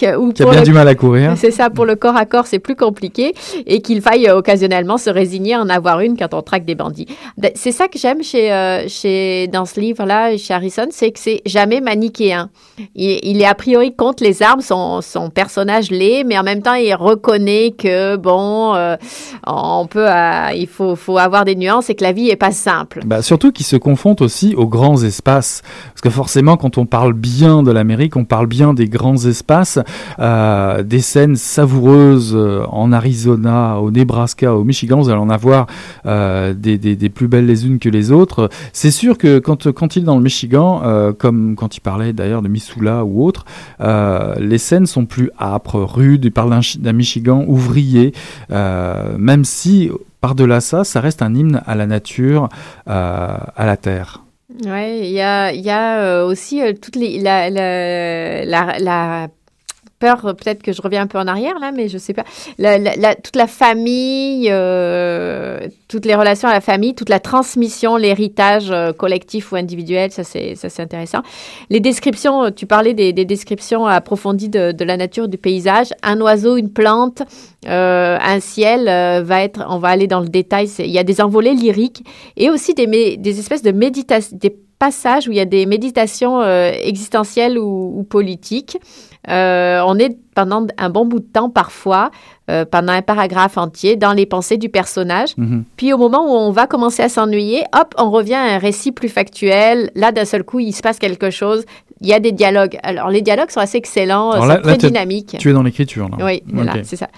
que, 0.00 0.16
ou 0.16 0.32
qui 0.32 0.42
a 0.42 0.46
bien 0.46 0.62
du 0.62 0.72
mal 0.72 0.88
à 0.88 0.94
courir. 0.94 1.34
C'est 1.36 1.50
ça, 1.50 1.68
pour 1.68 1.84
le 1.84 1.96
corps 1.96 2.16
à 2.16 2.24
corps, 2.24 2.46
c'est 2.46 2.58
plus 2.58 2.74
compliqué, 2.74 2.93
et 3.66 3.80
qu'il 3.80 4.00
faille 4.00 4.28
euh, 4.28 4.36
occasionnellement 4.36 4.98
se 4.98 5.10
résigner 5.10 5.54
à 5.54 5.60
en 5.60 5.68
avoir 5.68 6.00
une 6.00 6.16
quand 6.16 6.34
on 6.34 6.42
traque 6.42 6.64
des 6.64 6.74
bandits. 6.74 7.06
C'est 7.54 7.72
ça 7.72 7.88
que 7.88 7.98
j'aime 7.98 8.22
chez, 8.22 8.52
euh, 8.52 8.86
chez 8.88 9.48
dans 9.48 9.64
ce 9.64 9.80
livre-là, 9.80 10.36
chez 10.36 10.54
Harrison, 10.54 10.86
c'est 10.90 11.10
que 11.10 11.18
c'est 11.18 11.42
jamais 11.46 11.80
manichéen. 11.80 12.50
Il, 12.94 13.40
est 13.40 13.46
a 13.46 13.54
priori 13.54 13.94
contre 13.94 14.22
les 14.22 14.42
armes, 14.42 14.60
son, 14.60 15.00
son 15.00 15.30
personnage 15.30 15.90
l'est, 15.90 16.24
mais 16.24 16.38
en 16.38 16.42
même 16.42 16.62
temps 16.62 16.74
il 16.74 16.94
reconnaît 16.94 17.72
que 17.76 18.16
bon, 18.16 18.74
euh, 18.74 18.96
on 19.46 19.86
peut, 19.86 20.08
il 20.54 20.66
faut, 20.66 20.96
faut 20.96 21.18
avoir 21.18 21.44
des 21.44 21.56
nuances 21.56 21.90
et 21.90 21.94
que 21.94 22.04
la 22.04 22.12
vie 22.12 22.30
est 22.30 22.36
pas 22.36 22.52
simple. 22.52 23.00
Bah, 23.04 23.22
surtout 23.22 23.52
qu'ils 23.52 23.66
se 23.66 23.76
confrontent 23.76 24.22
aussi 24.22 24.54
aux 24.56 24.66
grands 24.66 25.02
espaces. 25.02 25.62
Parce 25.88 26.00
que 26.00 26.10
forcément, 26.10 26.56
quand 26.56 26.78
on 26.78 26.86
parle 26.86 27.12
bien 27.12 27.62
de 27.62 27.70
l'Amérique, 27.70 28.16
on 28.16 28.24
parle 28.24 28.46
bien 28.46 28.74
des 28.74 28.88
grands 28.88 29.24
espaces, 29.24 29.78
des 30.18 31.00
scènes 31.00 31.36
savoureuses 31.36 32.34
euh, 32.34 32.64
en 32.84 32.92
Arizona, 32.92 33.80
au 33.80 33.90
Nebraska, 33.90 34.54
au 34.54 34.62
Michigan, 34.62 35.00
vous 35.00 35.08
allez 35.08 35.18
en 35.18 35.30
avoir 35.30 35.66
euh, 36.04 36.52
des, 36.52 37.08
plus 37.08 37.28
belles 37.28 37.46
les 37.46 37.66
unes 37.66 37.78
que 37.78 37.88
les 37.88 38.12
autres. 38.12 38.50
C'est 38.72 38.90
sûr 38.90 39.16
que 39.16 39.38
quand, 39.38 39.96
il 39.96 40.02
est 40.02 40.04
dans 40.04 40.16
le 40.16 40.22
Michigan, 40.22 40.82
euh, 40.84 41.12
comme 41.12 41.56
quand 41.56 41.76
il 41.76 41.80
parlait 41.80 42.12
d'ailleurs 42.12 42.42
de 42.42 42.48
Missoula 42.48 43.04
ou 43.04 43.24
autre, 43.24 43.46
euh, 43.80 44.34
les 44.38 44.58
scènes 44.58 44.86
sont 44.86 45.06
plus 45.06 45.30
âpres, 45.40 45.80
rudes. 45.80 46.26
Il 46.26 46.32
parle 46.32 46.60
d'un 46.78 46.92
Michigan 46.92 47.44
ouvrier, 47.48 48.12
même 48.50 49.44
si 49.44 49.90
par-delà 50.20 50.60
ça, 50.60 50.84
ça 50.84 51.00
reste 51.00 51.22
un 51.22 51.34
hymne 51.34 51.62
à 51.66 51.74
la 51.74 51.86
nature, 51.86 52.48
à 52.86 53.66
la 53.66 53.76
terre. 53.76 54.24
Oui, 54.66 55.00
il 55.04 55.10
y 55.10 55.20
a, 55.20 56.24
aussi 56.24 56.60
toute 56.80 56.96
les, 56.96 57.20
la 57.20 57.48
peur, 60.04 60.34
peut-être 60.36 60.62
que 60.62 60.72
je 60.72 60.82
reviens 60.82 61.02
un 61.02 61.06
peu 61.06 61.18
en 61.18 61.26
arrière 61.26 61.58
là, 61.58 61.72
mais 61.72 61.88
je 61.88 61.98
sais 61.98 62.12
pas. 62.12 62.24
Toute 63.22 63.36
la 63.36 63.46
famille, 63.46 64.48
euh, 64.50 65.68
toutes 65.88 66.04
les 66.04 66.14
relations 66.14 66.48
à 66.48 66.52
la 66.52 66.60
famille, 66.60 66.94
toute 66.94 67.08
la 67.08 67.20
transmission, 67.20 67.96
l'héritage 67.96 68.70
euh, 68.70 68.92
collectif 68.92 69.52
ou 69.52 69.56
individuel, 69.56 70.10
ça 70.10 70.24
c'est 70.24 70.54
ça 70.56 70.68
c'est 70.68 70.82
intéressant. 70.82 71.22
Les 71.70 71.80
descriptions, 71.80 72.50
tu 72.50 72.66
parlais 72.66 72.94
des, 72.94 73.12
des 73.12 73.24
descriptions 73.24 73.86
approfondies 73.86 74.48
de, 74.48 74.84
la 74.84 74.96
nature, 74.96 75.28
du 75.28 75.38
paysage. 75.38 75.88
Un 76.02 76.20
oiseau, 76.20 76.56
une 76.56 76.70
plante, 76.70 77.22
euh, 77.66 78.18
un 78.20 78.40
ciel 78.40 78.88
euh, 78.88 79.22
va 79.24 79.42
être. 79.42 79.64
On 79.68 79.78
va 79.78 79.88
aller 79.88 80.06
dans 80.06 80.20
le 80.20 80.28
détail. 80.28 80.68
Il 80.78 80.90
y 80.90 80.98
a 80.98 81.04
des 81.04 81.20
envolées 81.20 81.54
lyriques 81.54 82.04
et 82.36 82.50
aussi 82.50 82.74
des, 82.74 83.18
espèces 83.38 83.62
de 83.62 83.72
méditation, 83.72 84.36
des 84.36 84.54
passages 84.78 85.28
où 85.28 85.32
il 85.32 85.36
y 85.36 85.40
a 85.40 85.46
des 85.46 85.66
méditations 85.66 86.40
euh, 86.40 86.72
existentielles 86.82 87.58
ou 87.58 88.04
politiques. 88.08 88.78
Euh, 89.28 89.80
on 89.86 89.98
est 89.98 90.16
pendant 90.34 90.66
un 90.78 90.90
bon 90.90 91.06
bout 91.06 91.20
de 91.20 91.24
temps 91.24 91.48
parfois, 91.48 92.10
euh, 92.50 92.64
pendant 92.64 92.92
un 92.92 93.02
paragraphe 93.02 93.56
entier, 93.56 93.96
dans 93.96 94.12
les 94.12 94.26
pensées 94.26 94.58
du 94.58 94.68
personnage. 94.68 95.36
Mm 95.36 95.44
-hmm. 95.44 95.62
Puis 95.76 95.92
au 95.92 95.98
moment 95.98 96.22
où 96.26 96.36
on 96.36 96.50
va 96.50 96.66
commencer 96.66 97.02
à 97.02 97.08
s'ennuyer, 97.08 97.62
hop, 97.78 97.94
on 97.98 98.10
revient 98.10 98.34
à 98.34 98.54
un 98.54 98.58
récit 98.58 98.92
plus 98.92 99.08
factuel. 99.08 99.90
Là, 99.94 100.12
d'un 100.12 100.24
seul 100.24 100.42
coup, 100.42 100.60
il 100.60 100.72
se 100.72 100.82
passe 100.82 100.98
quelque 100.98 101.30
chose. 101.30 101.64
Il 102.00 102.08
y 102.08 102.12
a 102.12 102.20
des 102.20 102.32
dialogues. 102.32 102.76
Alors, 102.82 103.08
les 103.08 103.22
dialogues 103.22 103.50
sont 103.50 103.60
assez 103.60 103.78
excellents, 103.78 104.32
Alors 104.32 104.46
là, 104.46 104.56
très 104.58 104.76
dynamiques. 104.76 105.36
Tu 105.38 105.50
es 105.50 105.52
dans 105.52 105.62
l'écriture, 105.62 106.08
là. 106.10 106.16
Oui, 106.26 106.42
voilà, 106.52 106.72
okay. 106.72 106.84
c'est 106.84 106.96
ça. 106.96 107.08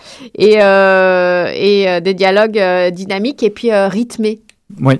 Et, 0.46 0.56
euh, 0.60 1.50
et 1.68 2.00
des 2.02 2.14
dialogues 2.14 2.60
dynamiques 2.92 3.42
et 3.42 3.50
puis 3.50 3.70
rythmés. 3.72 4.38
Oui. 4.80 4.96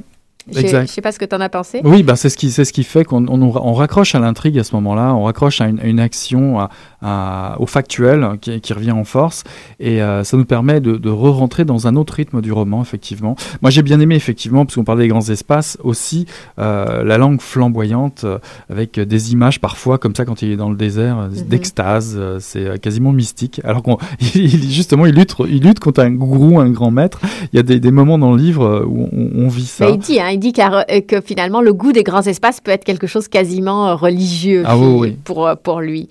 Je 0.53 0.77
ne 0.77 0.87
sais 0.87 1.01
pas 1.01 1.13
ce 1.13 1.19
que 1.19 1.25
tu 1.25 1.35
en 1.35 1.41
as 1.41 1.49
pensé. 1.49 1.81
Oui, 1.85 2.03
bah, 2.03 2.15
c'est 2.15 2.29
ce 2.29 2.37
qui, 2.37 2.51
ce 2.51 2.63
qui 2.73 2.85
fait 2.85 3.05
qu'on 3.05 3.27
on, 3.27 3.43
on 3.43 3.73
raccroche 3.73 4.15
à 4.15 4.21
l'intrigue 4.21 4.59
à 4.59 4.65
ce 4.65 4.75
moment-là, 4.77 5.15
on 5.15 5.25
raccroche 5.25 5.61
à 5.61 5.67
une, 5.69 5.81
à 5.81 5.87
une 5.87 5.99
action, 5.99 6.61
à, 6.61 6.71
à, 7.03 7.57
au 7.59 7.67
factuel 7.67 8.39
qui, 8.41 8.61
qui, 8.61 8.73
revient 8.73 8.93
en 8.93 9.05
force, 9.05 9.43
et 9.81 10.03
euh, 10.03 10.23
ça 10.23 10.37
nous 10.37 10.45
permet 10.45 10.81
de, 10.81 10.97
de 10.97 11.11
re-rentrer 11.11 11.65
dans 11.65 11.89
un 11.89 11.97
autre 11.97 12.15
rythme 12.15 12.41
du 12.41 12.53
roman, 12.53 12.81
effectivement. 12.81 13.35
Moi, 13.61 13.71
j'ai 13.71 13.83
bien 13.83 13.99
aimé, 13.99 14.15
effectivement, 14.15 14.65
parce 14.65 14.77
qu'on 14.77 14.85
parlait 14.85 15.05
des 15.05 15.09
grands 15.09 15.29
espaces, 15.29 15.79
aussi 15.83 16.27
euh, 16.59 17.03
la 17.03 17.19
langue 17.19 17.41
flamboyante, 17.41 18.23
euh, 18.25 18.39
avec 18.71 19.01
des 19.01 19.33
images 19.33 19.61
parfois, 19.61 19.99
comme 19.99 20.15
ça, 20.15 20.25
quand 20.25 20.43
il 20.43 20.53
est 20.53 20.57
dans 20.57 20.71
le 20.71 20.77
désert, 20.77 21.29
-hmm. 21.29 21.49
d'extase, 21.49 22.19
c'est 22.39 22.81
quasiment 22.81 23.13
mystique. 23.13 23.61
Alors 23.65 23.83
qu'on, 23.83 23.99
justement, 24.21 25.07
il 25.07 25.15
lutte, 25.15 25.35
il 25.49 25.63
lutte 25.63 25.81
contre 25.81 26.03
un 26.03 26.11
gourou, 26.11 26.61
un 26.61 26.71
grand 26.71 26.93
maître. 26.93 27.21
Il 27.53 27.57
y 27.57 27.61
a 27.61 27.63
des, 27.63 27.81
des 27.81 27.91
moments 27.91 28.19
dans 28.19 28.33
le 28.33 28.39
livre 28.39 28.85
où 28.87 29.09
on, 29.13 29.45
on 29.45 29.49
vit 29.49 29.67
ça. 29.67 29.89
Il 29.89 29.99
dit, 29.99 30.21
hein, 30.21 30.36
il 30.37 30.39
dit 30.39 30.53
que 30.53 31.21
finalement 31.23 31.63
le 31.63 31.73
goût 31.73 31.93
des 31.93 32.03
grands 32.03 32.23
espaces 32.23 32.61
peut 32.61 32.71
être 32.71 32.85
quelque 32.85 33.07
chose 33.07 33.27
quasiment 33.27 33.97
religieux 33.97 34.65
ah 34.67 34.77
pour, 35.25 35.51
pour 35.63 35.81
lui. 35.81 36.11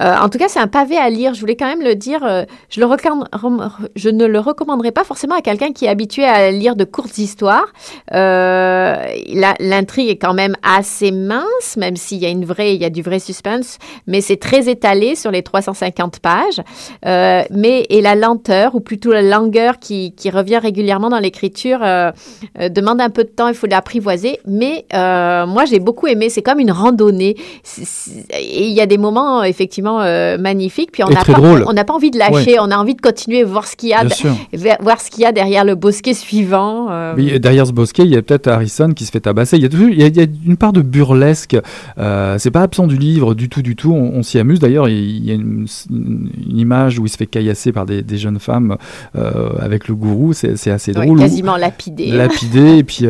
Euh, 0.00 0.16
en 0.16 0.28
tout 0.28 0.38
cas, 0.38 0.48
c'est 0.48 0.58
un 0.58 0.68
pavé 0.68 0.96
à 0.96 1.10
lire. 1.10 1.34
Je 1.34 1.40
voulais 1.40 1.56
quand 1.56 1.66
même 1.66 1.82
le 1.82 1.94
dire. 1.94 2.24
Euh, 2.24 2.44
je, 2.70 2.80
le 2.80 2.86
je 3.94 4.08
ne 4.08 4.24
le 4.24 4.38
recommanderais 4.38 4.90
pas 4.90 5.04
forcément 5.04 5.34
à 5.34 5.42
quelqu'un 5.42 5.72
qui 5.72 5.84
est 5.84 5.88
habitué 5.88 6.24
à 6.24 6.50
lire 6.50 6.76
de 6.76 6.84
courtes 6.84 7.18
histoires. 7.18 7.66
Euh, 8.12 8.96
L'intrigue 9.60 10.08
est 10.08 10.16
quand 10.16 10.34
même 10.34 10.56
assez 10.62 11.10
mince, 11.10 11.76
même 11.76 11.96
s'il 11.96 12.18
y 12.18 12.26
a 12.26 12.90
du 12.90 13.02
vrai 13.02 13.18
suspense, 13.18 13.78
mais 14.06 14.20
c'est 14.20 14.36
très 14.36 14.68
étalé 14.68 15.14
sur 15.14 15.30
les 15.30 15.42
350 15.42 16.20
pages. 16.20 16.62
Mais 17.04 17.86
et 17.90 18.00
la 18.00 18.14
lenteur, 18.14 18.74
ou 18.74 18.80
plutôt 18.80 19.12
la 19.12 19.22
langueur 19.22 19.78
qui, 19.78 20.12
revient 20.32 20.58
régulièrement 20.58 21.10
dans 21.10 21.18
l'écriture, 21.18 21.80
demande 22.58 23.00
un 23.00 23.10
peu 23.10 23.24
de 23.24 23.28
temps. 23.28 23.48
Il 23.48 23.54
faut 23.54 23.66
l'apprivoiser. 23.66 24.38
Mais 24.46 24.86
moi, 24.92 25.64
j'ai 25.66 25.80
beaucoup 25.80 26.06
aimé. 26.06 26.30
C'est 26.30 26.42
comme 26.42 26.60
une 26.60 26.72
randonnée. 26.72 27.36
Et 28.38 28.66
il 28.66 28.72
y 28.72 28.80
a 28.80 28.86
des 28.86 28.98
moments 28.98 29.42
effectivement 29.42 29.81
euh, 29.84 30.38
magnifique. 30.38 30.90
Puis 30.92 31.02
on 31.02 31.08
n'a 31.08 31.24
pas, 31.24 31.38
on 31.40 31.72
n'a 31.72 31.84
pas 31.84 31.94
envie 31.94 32.10
de 32.10 32.18
lâcher, 32.18 32.56
on 32.60 32.70
a 32.70 32.76
envie 32.76 32.94
de 32.94 33.00
continuer 33.00 33.42
voir 33.44 33.66
ce 33.66 33.76
qu'il 33.76 33.90
y 33.90 33.94
a, 33.94 34.04
voir 34.80 35.00
ce 35.00 35.10
qu'il 35.10 35.22
y 35.22 35.26
a 35.26 35.32
derrière 35.32 35.64
le 35.64 35.74
bosquet 35.74 36.14
suivant. 36.14 36.88
Euh. 36.90 37.14
Oui, 37.16 37.38
derrière 37.40 37.66
ce 37.66 37.72
bosquet, 37.72 38.02
il 38.04 38.10
y 38.10 38.16
a 38.16 38.22
peut-être 38.22 38.48
Harrison 38.48 38.92
qui 38.92 39.04
se 39.04 39.10
fait 39.10 39.20
tabasser. 39.20 39.56
Il 39.56 39.62
y 39.62 39.66
a, 39.66 39.68
toujours, 39.68 39.88
il 39.88 39.98
y 39.98 40.20
a, 40.20 40.26
une 40.46 40.56
part 40.56 40.72
de 40.72 40.82
burlesque. 40.82 41.56
Euh, 41.98 42.36
c'est 42.38 42.50
pas 42.50 42.62
absent 42.62 42.86
du 42.86 42.96
livre 42.96 43.34
du 43.34 43.48
tout, 43.48 43.62
du 43.62 43.76
tout. 43.76 43.92
On, 43.92 44.22
s'y 44.22 44.38
amuse. 44.38 44.60
D'ailleurs, 44.60 44.88
il 44.88 45.24
y 45.24 45.30
a 45.30 45.34
une, 45.34 45.66
image 46.48 46.98
où 46.98 47.06
il 47.06 47.08
se 47.08 47.16
fait 47.16 47.26
caillasser 47.26 47.72
par 47.72 47.86
des, 47.86 48.04
jeunes 48.16 48.38
femmes 48.38 48.76
avec 49.14 49.88
le 49.88 49.94
gourou. 49.94 50.32
C'est 50.32 50.70
assez 50.70 50.92
drôle. 50.92 51.18
quasiment 51.18 51.56
lapidé. 51.56 52.06
Lapidé. 52.06 52.78
et 52.78 52.84
puis 52.84 53.06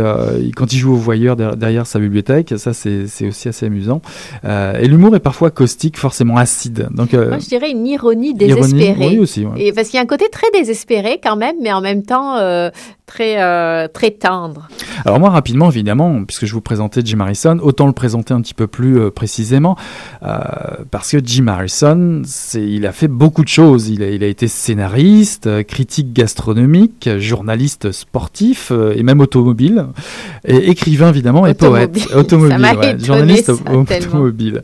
quand 0.56 0.72
il 0.72 0.78
joue 0.78 0.92
au 0.92 0.96
voyeur 0.96 1.36
derrière, 1.36 1.86
sa 1.86 1.98
bibliothèque, 1.98 2.54
ça 2.56 2.72
c'est 2.72 3.26
aussi 3.26 3.48
assez 3.48 3.66
amusant. 3.66 4.00
et 4.44 4.86
l'humour 4.86 5.16
est 5.16 5.20
parfois 5.20 5.50
caustique, 5.50 5.98
forcément 5.98 6.36
assez 6.36 6.61
donc, 6.70 7.14
euh, 7.14 7.28
Moi, 7.28 7.38
je 7.38 7.48
dirais 7.48 7.70
une 7.70 7.86
ironie 7.86 8.34
désespérée. 8.34 9.18
aussi, 9.18 9.44
Et 9.56 9.72
parce 9.72 9.88
qu'il 9.88 9.96
y 9.96 10.00
a 10.00 10.02
un 10.02 10.06
côté 10.06 10.26
très 10.30 10.50
désespéré 10.52 11.20
quand 11.22 11.36
même, 11.36 11.56
mais 11.62 11.72
en 11.72 11.80
même 11.80 12.02
temps 12.02 12.36
euh, 12.36 12.70
très, 13.06 13.42
euh, 13.42 13.88
très 13.88 14.10
tendre. 14.10 14.68
Alors 15.04 15.20
moi, 15.20 15.30
rapidement, 15.30 15.70
évidemment, 15.70 16.24
puisque 16.24 16.46
je 16.46 16.52
vous 16.52 16.60
présentais 16.60 17.00
Jim 17.04 17.20
Harrison, 17.20 17.58
autant 17.62 17.86
le 17.86 17.92
présenter 17.92 18.34
un 18.34 18.40
petit 18.40 18.54
peu 18.54 18.66
plus 18.66 19.10
précisément, 19.10 19.76
parce 20.20 21.10
que 21.10 21.18
Jim 21.24 21.48
Harrison, 21.48 22.22
il 22.54 22.86
a 22.86 22.92
fait 22.92 23.08
beaucoup 23.08 23.42
de 23.42 23.48
choses. 23.48 23.88
Il 23.88 24.02
a, 24.02 24.10
il 24.10 24.22
a 24.22 24.26
été 24.26 24.48
scénariste, 24.48 25.64
critique 25.64 26.12
gastronomique, 26.12 27.08
journaliste 27.18 27.92
sportif 27.92 28.72
et 28.94 29.02
même 29.02 29.20
automobile, 29.20 29.86
et 30.44 30.70
écrivain 30.70 31.10
évidemment 31.10 31.46
et 31.46 31.54
poète. 31.54 31.98
Automobile, 32.14 32.98
journaliste 33.02 33.50
automobile. 33.50 34.62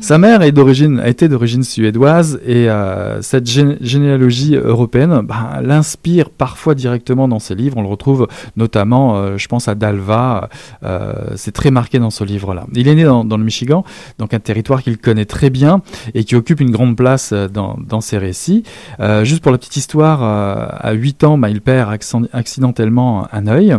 Sa 0.00 0.18
mère 0.18 0.42
est 0.42 0.52
d'origine, 0.52 1.62
suédoise 1.62 2.40
et 2.46 2.70
euh, 2.70 3.22
cette 3.22 3.46
généalogie 3.46 4.54
européenne 4.56 5.20
bah, 5.22 5.60
l'inspire 5.62 6.30
parfois 6.30 6.74
directement 6.74 7.28
dans 7.28 7.38
ses 7.38 7.54
livres. 7.54 7.76
On 7.76 7.82
le 7.82 7.88
retrouve 7.88 8.28
notamment, 8.56 9.16
euh, 9.16 9.36
je 9.36 9.48
pense 9.48 9.68
à 9.68 9.74
Dalva, 9.74 10.48
euh, 10.82 11.12
c'est 11.36 11.52
très 11.52 11.70
marqué 11.70 11.98
dans 11.98 12.10
ce 12.10 12.24
livre-là. 12.24 12.66
Il 12.74 12.88
est 12.88 12.94
né 12.94 13.04
dans, 13.04 13.24
le 13.24 13.44
Michigan, 13.44 13.84
donc 14.18 14.34
un 14.34 14.40
territoire 14.40 14.82
qu'il 14.82 14.98
connaît 14.98 15.24
très 15.24 15.50
bien 15.50 15.82
et 16.14 16.24
qui 16.24 16.36
occupe 16.36 16.60
une 16.60 16.70
grande 16.70 16.96
place 16.96 17.32
dans, 17.32 17.78
dans 17.84 18.00
ses 18.00 18.18
récits. 18.18 18.64
juste 19.22 19.42
pour 19.42 19.52
la 19.52 19.58
petite 19.58 19.76
histoire, 19.76 20.22
à 20.22 20.92
8 20.92 21.24
ans, 21.24 21.38
bah, 21.38 21.50
il 21.50 21.60
perd 21.60 21.96
accidentellement 22.32 23.26
un 23.32 23.46
œil 23.46 23.76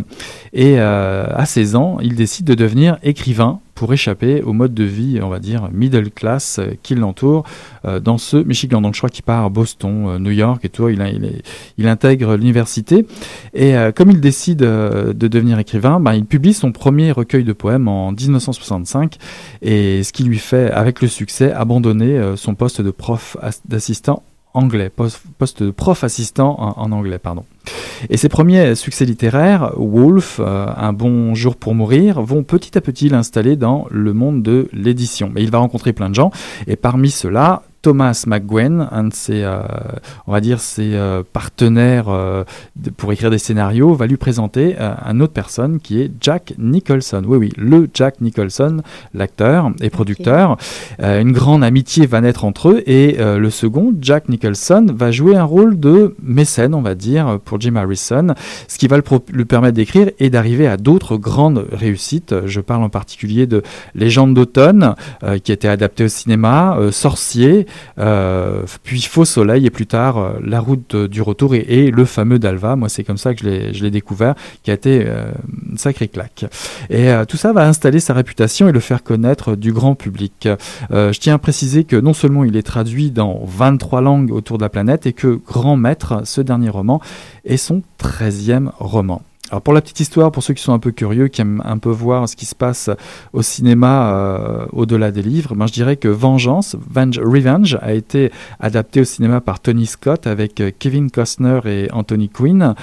et 0.53 0.79
à 0.79 1.45
16 1.45 1.75
ans, 1.75 1.97
il 2.01 2.15
décide 2.15 2.45
de 2.45 2.55
devenir 2.55 2.97
écrivain 3.03 3.59
pour 3.79 3.93
échapper 3.93 4.41
au 4.41 4.51
mode 4.51 4.73
de 4.73 4.83
vie, 4.83 5.21
on 5.23 5.29
va 5.29 5.39
dire, 5.39 5.69
middle 5.71 6.11
class 6.11 6.59
euh, 6.59 6.73
qui 6.83 6.95
l'entoure 6.95 7.45
euh, 7.85 8.01
dans 8.01 8.17
ce 8.17 8.35
Michigan. 8.35 8.81
Donc 8.81 8.93
je 8.93 8.99
crois 8.99 9.09
qu'il 9.09 9.23
part 9.23 9.45
à 9.45 9.49
Boston, 9.49 10.05
euh, 10.05 10.19
New 10.19 10.31
York 10.31 10.65
et 10.65 10.69
tout, 10.69 10.89
il, 10.89 11.87
intègre 11.87 12.35
l'université. 12.35 13.07
Et 13.53 13.73
comme 13.95 14.11
il 14.11 14.19
décide 14.19 14.59
de 14.59 15.13
devenir 15.13 15.57
écrivain, 15.59 16.01
bah, 16.01 16.13
il 16.15 16.25
publie 16.25 16.53
son 16.53 16.73
premier 16.73 17.13
recueil 17.13 17.45
de 17.45 17.53
poèmes 17.53 17.87
en 17.87 18.11
1965 18.11 19.15
et 19.61 20.03
ce 20.03 20.11
qui 20.11 20.23
lui 20.23 20.39
fait, 20.39 20.69
avec 20.71 21.01
le 21.01 21.07
succès, 21.07 21.51
abandonner 21.51 22.33
son 22.35 22.55
poste 22.55 22.81
de 22.81 22.91
prof 22.91 23.37
d'assistant 23.65 24.23
anglais, 24.53 24.91
poste 25.37 25.71
prof 25.71 26.03
assistant 26.03 26.75
en, 26.77 26.91
anglais, 26.91 27.19
pardon. 27.19 27.45
Et 28.09 28.17
ses 28.17 28.29
premiers 28.29 28.75
succès 28.75 29.05
littéraires, 29.05 29.73
Wolf, 29.77 30.39
euh, 30.39 30.67
Un 30.75 30.93
bon 30.93 31.35
jour 31.35 31.55
pour 31.55 31.75
mourir, 31.75 32.21
vont 32.21 32.43
petit 32.43 32.77
à 32.77 32.81
petit 32.81 33.09
l'installer 33.09 33.55
dans 33.55 33.87
le 33.91 34.13
monde 34.13 34.41
de 34.41 34.69
l'édition. 34.73 35.31
Mais 35.33 35.43
il 35.43 35.51
va 35.51 35.59
rencontrer 35.59 35.93
plein 35.93 36.09
de 36.09 36.15
gens, 36.15 36.31
et 36.67 36.75
parmi 36.75 37.09
ceux-là, 37.09 37.63
Thomas 37.81 38.25
McGwen, 38.27 38.87
un 38.91 39.05
de 39.05 39.13
ses, 39.13 39.43
euh, 39.43 39.61
on 40.27 40.33
va 40.33 40.41
dire, 40.41 40.59
ses 40.59 40.95
euh, 40.95 41.23
partenaires 41.31 42.09
euh, 42.09 42.43
pour 42.97 43.13
écrire 43.13 43.29
des 43.29 43.37
scénarios, 43.37 43.93
va 43.93 44.05
lui 44.05 44.17
présenter 44.17 44.75
une 44.79 45.21
autre 45.21 45.33
personne 45.33 45.79
qui 45.79 46.01
est 46.01 46.11
Jack 46.19 46.53
Nicholson. 46.57 47.23
Oui, 47.25 47.37
oui, 47.37 47.53
le 47.57 47.89
Jack 47.93 48.21
Nicholson, 48.21 48.81
l'acteur 49.13 49.71
et 49.81 49.89
producteur. 49.89 50.57
une 50.99 51.31
grande 51.31 51.63
amitié 51.63 52.05
va 52.05 52.21
naître 52.21 52.45
entre 52.45 52.69
eux 52.69 52.83
et 52.85 53.17
le 53.19 53.49
second, 53.49 53.93
Jack 54.01 54.29
Nicholson, 54.29 54.87
va 54.93 55.11
jouer 55.11 55.35
un 55.35 55.43
rôle 55.43 55.79
de 55.79 56.15
mécène, 56.21 56.73
on 56.73 56.81
va 56.81 56.95
dire, 56.95 57.39
pour 57.43 57.59
Jim 57.59 57.75
Harrison, 57.75 58.33
ce 58.67 58.77
qui 58.77 58.87
va 58.87 58.97
le 58.97 59.03
lui 59.31 59.45
permettre 59.45 59.75
d'écrire 59.75 60.09
et 60.19 60.29
d'arriver 60.29 60.67
à 60.67 60.77
d'autres 60.77 61.17
grandes 61.17 61.65
réussites. 61.71 62.35
Je 62.45 62.61
parle 62.61 62.83
en 62.83 62.89
particulier 62.89 63.47
de 63.47 63.63
Légende 63.95 64.33
d'automne, 64.33 64.95
qui 65.43 65.51
a 65.51 65.53
été 65.53 65.67
adapté 65.67 66.05
au 66.05 66.09
cinéma, 66.09 66.77
Sorcier, 66.91 67.67
puis 68.83 69.01
Faux 69.01 69.25
Soleil 69.25 69.65
et 69.65 69.69
plus 69.69 69.87
tard 69.87 70.17
euh, 70.17 70.33
La 70.43 70.59
route 70.59 70.95
du 70.95 71.21
retour 71.21 71.55
et, 71.55 71.91
le 71.91 72.05
fameux 72.05 72.39
Dalva. 72.39 72.75
Moi, 72.75 72.89
c'est 72.89 73.03
comme 73.03 73.17
ça 73.17 73.33
que 73.33 73.73
je 73.73 73.83
l'ai 73.83 73.91
découvert, 73.91 74.35
qui 74.63 74.71
a 74.71 74.73
été 74.73 75.03
euh, 75.05 75.31
une 75.69 75.77
sacrée 75.77 76.07
claque. 76.07 76.45
Et 76.89 77.09
tout 77.27 77.37
ça 77.37 77.53
va 77.53 77.67
installer 77.67 77.99
sa 77.99 78.13
réputation 78.13 78.67
et 78.67 78.71
le 78.71 78.79
faire 78.79 79.03
connaître 79.03 79.55
du 79.55 79.71
grand 79.71 79.95
public. 79.95 80.47
je 80.91 81.19
tiens 81.19 81.35
à 81.35 81.37
préciser 81.37 81.83
que 81.83 81.95
non 81.95 82.13
seulement 82.13 82.43
il 82.43 82.55
est 82.55 82.63
traduit 82.63 83.11
dans 83.11 83.41
23 83.45 84.01
langues 84.01 84.31
autour 84.31 84.57
de 84.57 84.63
la 84.63 84.69
planète 84.69 85.05
et 85.05 85.13
que 85.13 85.39
Grand 85.45 85.77
Maître, 85.77 86.21
ce 86.25 86.41
dernier 86.41 86.69
roman, 86.69 87.01
est 87.45 87.57
son 87.57 87.81
13e 87.99 88.69
roman. 88.79 89.21
Alors 89.51 89.63
pour 89.63 89.73
la 89.73 89.81
petite 89.81 89.99
histoire, 89.99 90.31
pour 90.31 90.43
ceux 90.43 90.53
qui 90.53 90.61
sont 90.61 90.73
un 90.73 90.79
peu 90.79 90.91
curieux, 90.91 91.27
qui 91.27 91.41
aiment 91.41 91.61
un 91.65 91.79
peu 91.79 91.89
voir 91.89 92.29
ce 92.29 92.35
qui 92.35 92.45
se 92.45 92.53
passe 92.53 92.89
au 93.33 93.41
cinéma 93.41 94.13
euh, 94.13 94.65
au-delà 94.73 95.11
des 95.11 95.23
livres, 95.23 95.55
ben 95.55 95.65
je 95.65 95.73
dirais 95.73 95.97
que 95.97 96.07
Vengeance, 96.07 96.75
Revenge, 96.95 97.77
a 97.81 97.93
été 97.93 98.31
adapté 98.59 99.01
au 99.01 99.05
cinéma 99.05 99.41
par 99.41 99.59
Tony 99.59 99.87
Scott 99.87 100.27
avec 100.27 100.61
euh, 100.61 100.71
Kevin 100.77 101.09
Costner 101.09 101.61
et 101.65 101.87
Anthony 101.91 102.29
Quinn. 102.29 102.75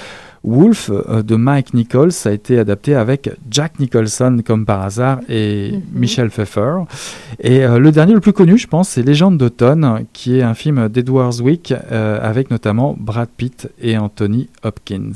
Wolf 0.43 0.91
euh, 0.91 1.23
de 1.23 1.37
Mike 1.37 1.73
Nichols 1.75 2.13
a 2.25 2.33
été 2.33 2.59
adapté 2.59 2.97
avec 2.97 3.31
Jack 3.49 3.79
Nicholson 3.79 4.41
comme 4.45 4.67
par 4.67 4.83
hasard 4.83 5.21
et 5.29 5.73
mhm. 5.73 5.83
Michel 5.93 6.31
Pfeiffer. 6.31 6.79
Et 7.41 7.67
le 7.67 7.93
dernier, 7.93 8.15
le 8.15 8.21
plus 8.21 8.33
connu, 8.33 8.59
je 8.59 8.67
pense, 8.67 8.89
c'est 8.91 9.03
Légende 9.03 9.39
d'automne, 9.39 10.05
qui 10.13 10.39
est 10.39 10.43
un 10.43 10.55
film 10.55 10.89
d'Edward 10.89 11.33
Zwick 11.33 11.73
avec 11.91 12.51
notamment 12.51 12.97
Brad 12.99 13.29
Pitt 13.37 13.69
et 13.81 13.99
Anthony 13.99 14.49
Hopkins. 14.63 15.13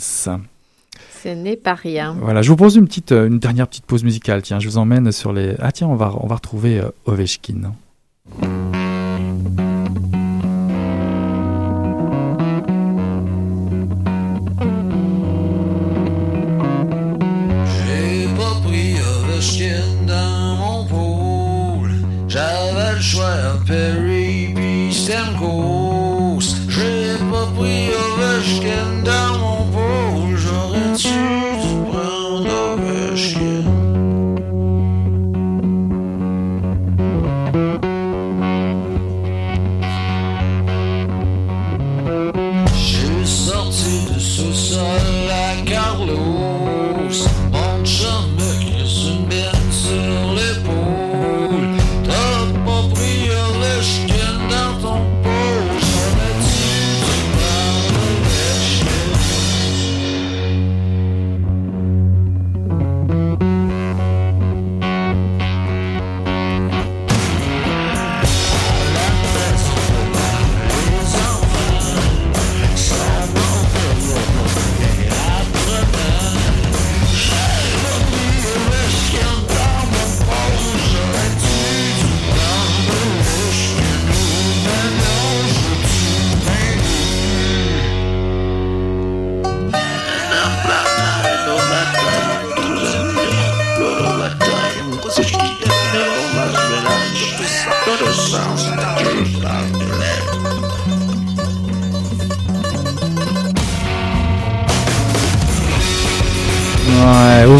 Ce 1.22 1.28
n'est 1.28 1.56
pas 1.56 1.74
rien. 1.74 2.16
Voilà, 2.18 2.40
je 2.40 2.48
vous 2.48 2.56
pose 2.56 2.76
une 2.76 2.87
petite, 2.87 3.12
euh, 3.12 3.26
une 3.26 3.38
dernière 3.38 3.68
petite 3.68 3.85
pause 3.85 4.04
musicale. 4.04 4.40
Tiens, 4.40 4.59
je 4.59 4.68
vous 4.68 4.78
emmène 4.78 5.12
sur 5.12 5.33
les. 5.35 5.54
Ah 5.59 5.70
tiens, 5.70 5.88
on 5.88 5.96
va, 5.96 6.14
on 6.18 6.26
va 6.26 6.37
retrouver 6.37 6.80
euh, 6.80 6.90
Ovechkin. 7.04 7.72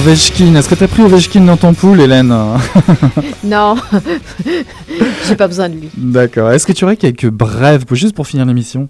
Ovechkin. 0.01 0.55
Est-ce 0.55 0.67
que 0.69 0.75
t'as 0.75 0.89
pris 0.89 1.03
Ovechkin 1.03 1.43
dans 1.43 1.59
ton 1.59 1.75
pool, 1.75 2.01
Hélène 2.01 2.35
Non, 3.45 3.75
j'ai 5.29 5.37
pas 5.37 5.47
besoin 5.47 5.69
de 5.69 5.75
lui. 5.75 5.91
D'accord. 5.95 6.51
Est-ce 6.53 6.67
que 6.67 6.73
tu 6.73 6.85
aurais 6.85 6.97
quelques 6.97 7.29
brèves, 7.29 7.85
juste 7.93 8.15
pour 8.15 8.27
finir 8.27 8.47
l'émission? 8.47 8.89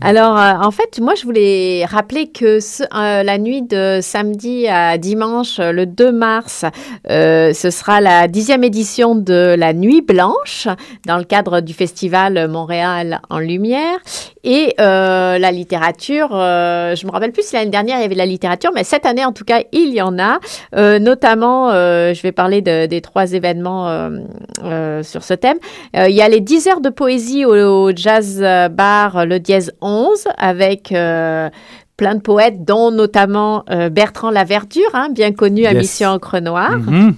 Alors, 0.00 0.36
euh, 0.38 0.52
en 0.62 0.70
fait, 0.70 1.00
moi, 1.00 1.14
je 1.14 1.24
voulais 1.24 1.84
rappeler 1.86 2.26
que 2.28 2.58
euh, 2.58 3.22
la 3.22 3.38
nuit 3.38 3.62
de 3.62 4.00
samedi 4.02 4.68
à 4.68 4.98
dimanche, 4.98 5.58
le 5.58 5.86
2 5.86 6.12
mars, 6.12 6.64
euh, 7.10 7.52
ce 7.54 7.70
sera 7.70 8.00
la 8.00 8.28
dixième 8.28 8.62
édition 8.62 9.14
de 9.14 9.54
la 9.58 9.72
Nuit 9.72 10.02
Blanche 10.02 10.68
dans 11.06 11.16
le 11.16 11.24
cadre 11.24 11.60
du 11.60 11.72
festival 11.72 12.48
Montréal 12.48 13.20
en 13.30 13.38
Lumière. 13.38 13.98
Et 14.44 14.74
la 14.78 15.50
littérature, 15.50 16.28
je 16.30 17.04
me 17.06 17.10
rappelle 17.10 17.32
plus 17.32 17.42
si 17.44 17.56
l'année 17.56 17.70
dernière 17.70 17.96
il 17.98 18.02
y 18.02 18.04
avait 18.04 18.14
de 18.14 18.18
la 18.18 18.26
littérature, 18.26 18.70
mais 18.74 18.84
cette 18.84 19.04
année 19.04 19.24
en 19.24 19.32
tout 19.32 19.44
cas 19.44 19.62
il 19.72 19.92
y 19.92 20.00
en 20.00 20.18
a. 20.20 20.38
Notamment, 21.00 21.70
je 21.72 22.22
vais 22.22 22.30
parler 22.30 22.62
de- 22.62 22.86
des 22.86 23.00
trois 23.00 23.32
événements 23.32 24.08
sur 25.02 25.24
ce 25.24 25.34
thème. 25.34 25.56
Il 25.94 26.14
y 26.14 26.22
a 26.22 26.28
les 26.28 26.40
10 26.40 26.68
heures 26.68 26.80
de 26.80 26.90
poésie 26.90 27.44
au, 27.44 27.54
au 27.56 27.90
jazz 27.94 28.40
bar 28.70 29.26
le 29.26 29.38
dièse 29.40 29.72
11 29.86 30.24
avec 30.36 30.92
euh, 30.92 31.48
plein 31.96 32.14
de 32.14 32.20
poètes, 32.20 32.62
dont 32.64 32.90
notamment 32.90 33.64
euh, 33.70 33.88
Bertrand 33.88 34.30
Laverdure, 34.30 34.90
hein, 34.92 35.08
bien 35.10 35.32
connu 35.32 35.64
à 35.64 35.72
Yes. 35.72 35.80
Mission 35.82 36.10
Encre 36.10 36.40
Noire. 36.42 36.76
Mhm. 36.78 37.14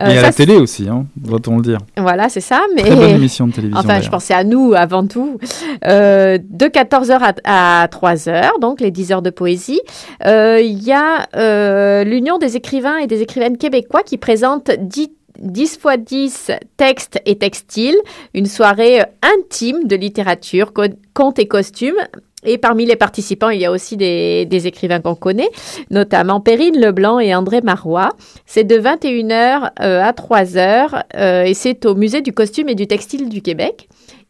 Euh, 0.00 0.06
Et 0.06 0.12
à 0.12 0.16
ça, 0.16 0.22
la 0.22 0.32
télé 0.32 0.56
aussi, 0.56 0.88
hein, 0.88 1.04
doit-on 1.16 1.56
le 1.58 1.62
dire. 1.62 1.78
Voilà, 1.96 2.28
c'est 2.28 2.40
ça. 2.40 2.62
Mais 2.74 2.82
Très 2.82 2.96
bonne 2.96 3.10
émission 3.10 3.46
de 3.46 3.52
télévision. 3.52 3.78
Enfin, 3.80 4.00
je 4.00 4.08
pensais 4.08 4.34
à 4.34 4.42
nous 4.42 4.72
avant 4.74 5.06
tout. 5.06 5.38
Euh, 5.86 6.38
de 6.42 6.66
14h 6.66 7.18
à, 7.44 7.82
à 7.82 7.86
3h, 7.88 8.58
donc 8.60 8.80
les 8.80 8.90
10 8.90 9.12
heures 9.12 9.22
de 9.22 9.30
poésie. 9.30 9.80
Euh, 10.26 10.60
Il 10.60 10.82
y 10.82 10.92
a 10.92 11.28
euh, 11.36 12.02
l'Union 12.04 12.38
des 12.38 12.56
écrivains 12.56 12.96
et 12.98 13.06
des 13.06 13.20
écrivaines 13.20 13.58
québécois 13.58 14.02
qui 14.02 14.16
présente 14.16 14.70
10 14.80 15.10
10 15.42 15.78
x 15.84 15.98
10 15.98 16.50
textes 16.76 17.20
et 17.26 17.36
textiles, 17.36 17.98
une 18.34 18.46
soirée 18.46 19.00
euh, 19.00 19.04
intime 19.22 19.84
de 19.84 19.96
littérature, 19.96 20.72
co- 20.72 20.84
contes 21.14 21.38
et 21.38 21.46
costumes. 21.46 21.98
Et 22.44 22.58
parmi 22.58 22.86
les 22.86 22.96
participants, 22.96 23.50
il 23.50 23.60
y 23.60 23.66
a 23.66 23.70
aussi 23.70 23.96
des, 23.96 24.66
écrivains 24.66 25.00
qu'on 25.00 25.14
connaît, 25.14 25.48
notamment 25.90 26.40
Perrine 26.40 26.76
Leblanc 26.76 27.20
et 27.20 27.32
André 27.34 27.60
Marois. 27.60 28.08
C'est 28.46 28.64
de 28.64 28.76
21h 28.76 29.70
à 29.76 30.12
3h 30.12 31.02
euh, 31.14 31.44
et 31.44 31.54
c'est 31.54 31.86
au 31.86 31.94
Musée 31.94 32.20
du 32.20 32.32
costume 32.32 32.68
et 32.68 32.74
du 32.74 32.88
textile 32.88 33.28
du 33.28 33.42
Québec. 33.42 33.88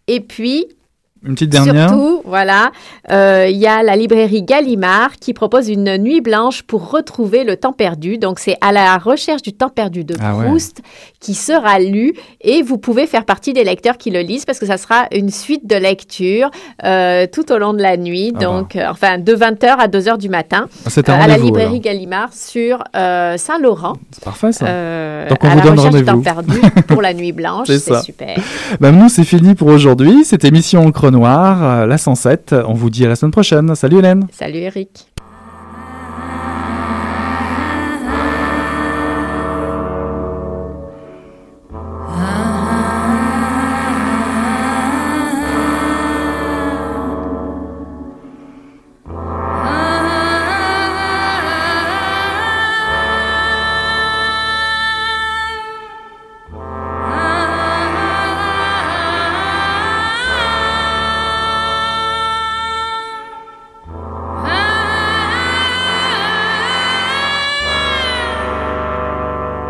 Et 0.08 0.20
puis, 0.20 0.66
Une 1.24 1.34
petite 1.34 1.50
dernière. 1.50 1.90
surtout, 1.90 2.22
voilà, 2.24 2.72
euh, 3.12 3.46
il 3.48 3.56
y 3.56 3.68
a 3.68 3.84
la 3.84 3.94
librairie 3.94 4.42
Gallimard 4.42 5.12
qui 5.20 5.32
propose 5.32 5.68
une 5.68 5.96
nuit 5.98 6.20
blanche 6.20 6.62
pour 6.62 6.90
retrouver 6.90 7.44
le 7.44 7.56
temps 7.56 7.72
perdu. 7.72 8.18
Donc, 8.18 8.40
c'est 8.40 8.56
à 8.60 8.72
la 8.72 8.98
recherche 8.98 9.42
du 9.42 9.52
temps 9.52 9.68
perdu 9.68 10.02
de 10.04 10.16
Ah 10.20 10.36
ouais. 10.36 10.46
Proust 10.46 10.82
qui 11.20 11.34
sera 11.34 11.78
lu 11.78 12.14
et 12.40 12.62
vous 12.62 12.76
pouvez 12.76 13.06
faire 13.06 13.24
partie 13.24 13.52
des 13.52 13.62
lecteurs 13.62 13.98
qui 13.98 14.10
le 14.10 14.20
lisent 14.20 14.44
parce 14.44 14.58
que 14.58 14.66
ça 14.66 14.76
sera 14.76 15.06
une 15.12 15.30
suite 15.30 15.64
de 15.64 15.76
lectures 15.76 16.50
euh, 16.84 17.26
tout 17.32 17.52
au 17.52 17.58
long 17.58 17.72
de 17.72 17.82
la 17.82 17.96
nuit. 17.96 18.32
Ah 18.34 18.38
bah. 18.40 18.44
donc, 18.46 18.74
euh, 18.74 18.86
enfin, 18.90 19.18
de 19.18 19.32
20h 19.32 19.66
à 19.78 19.86
2h 19.86 20.18
du 20.18 20.28
matin 20.28 20.66
Ah, 20.84 21.12
à 21.12 21.26
la 21.28 21.36
librairie 21.38 21.68
alors. 21.68 21.80
Gallimard 21.80 22.32
sur 22.32 22.82
Saint-Laurent. 22.94 23.94
C'est 24.10 24.24
parfait 24.24 24.50
ça. 24.50 24.64
Donc, 25.28 25.38
on 25.44 25.46
à 25.46 25.50
vous 25.50 25.58
la 25.58 25.62
donne 25.62 25.78
recherche 25.78 25.94
du 25.94 26.04
temps 26.04 26.20
perdu 26.20 26.60
pour 26.88 27.00
la 27.00 27.14
nuit 27.14 27.32
blanche. 27.32 27.68
C'est 27.68 28.02
super. 28.02 28.36
Bah, 28.80 28.90
nous, 28.90 29.08
c'est 29.08 29.24
fini 29.24 29.54
pour 29.54 29.68
aujourd'hui. 29.68 30.24
Cette 30.24 30.44
émission 30.44 30.84
Encre 30.84 31.10
Noire, 31.10 31.11
euh, 31.14 31.86
la 31.86 31.98
107. 31.98 32.54
On 32.66 32.74
vous 32.74 32.90
dit 32.90 33.04
à 33.04 33.08
la 33.08 33.16
semaine 33.16 33.32
prochaine. 33.32 33.74
Salut 33.74 33.98
Hélène. 33.98 34.26
Salut 34.32 34.58
Eric. 34.58 35.11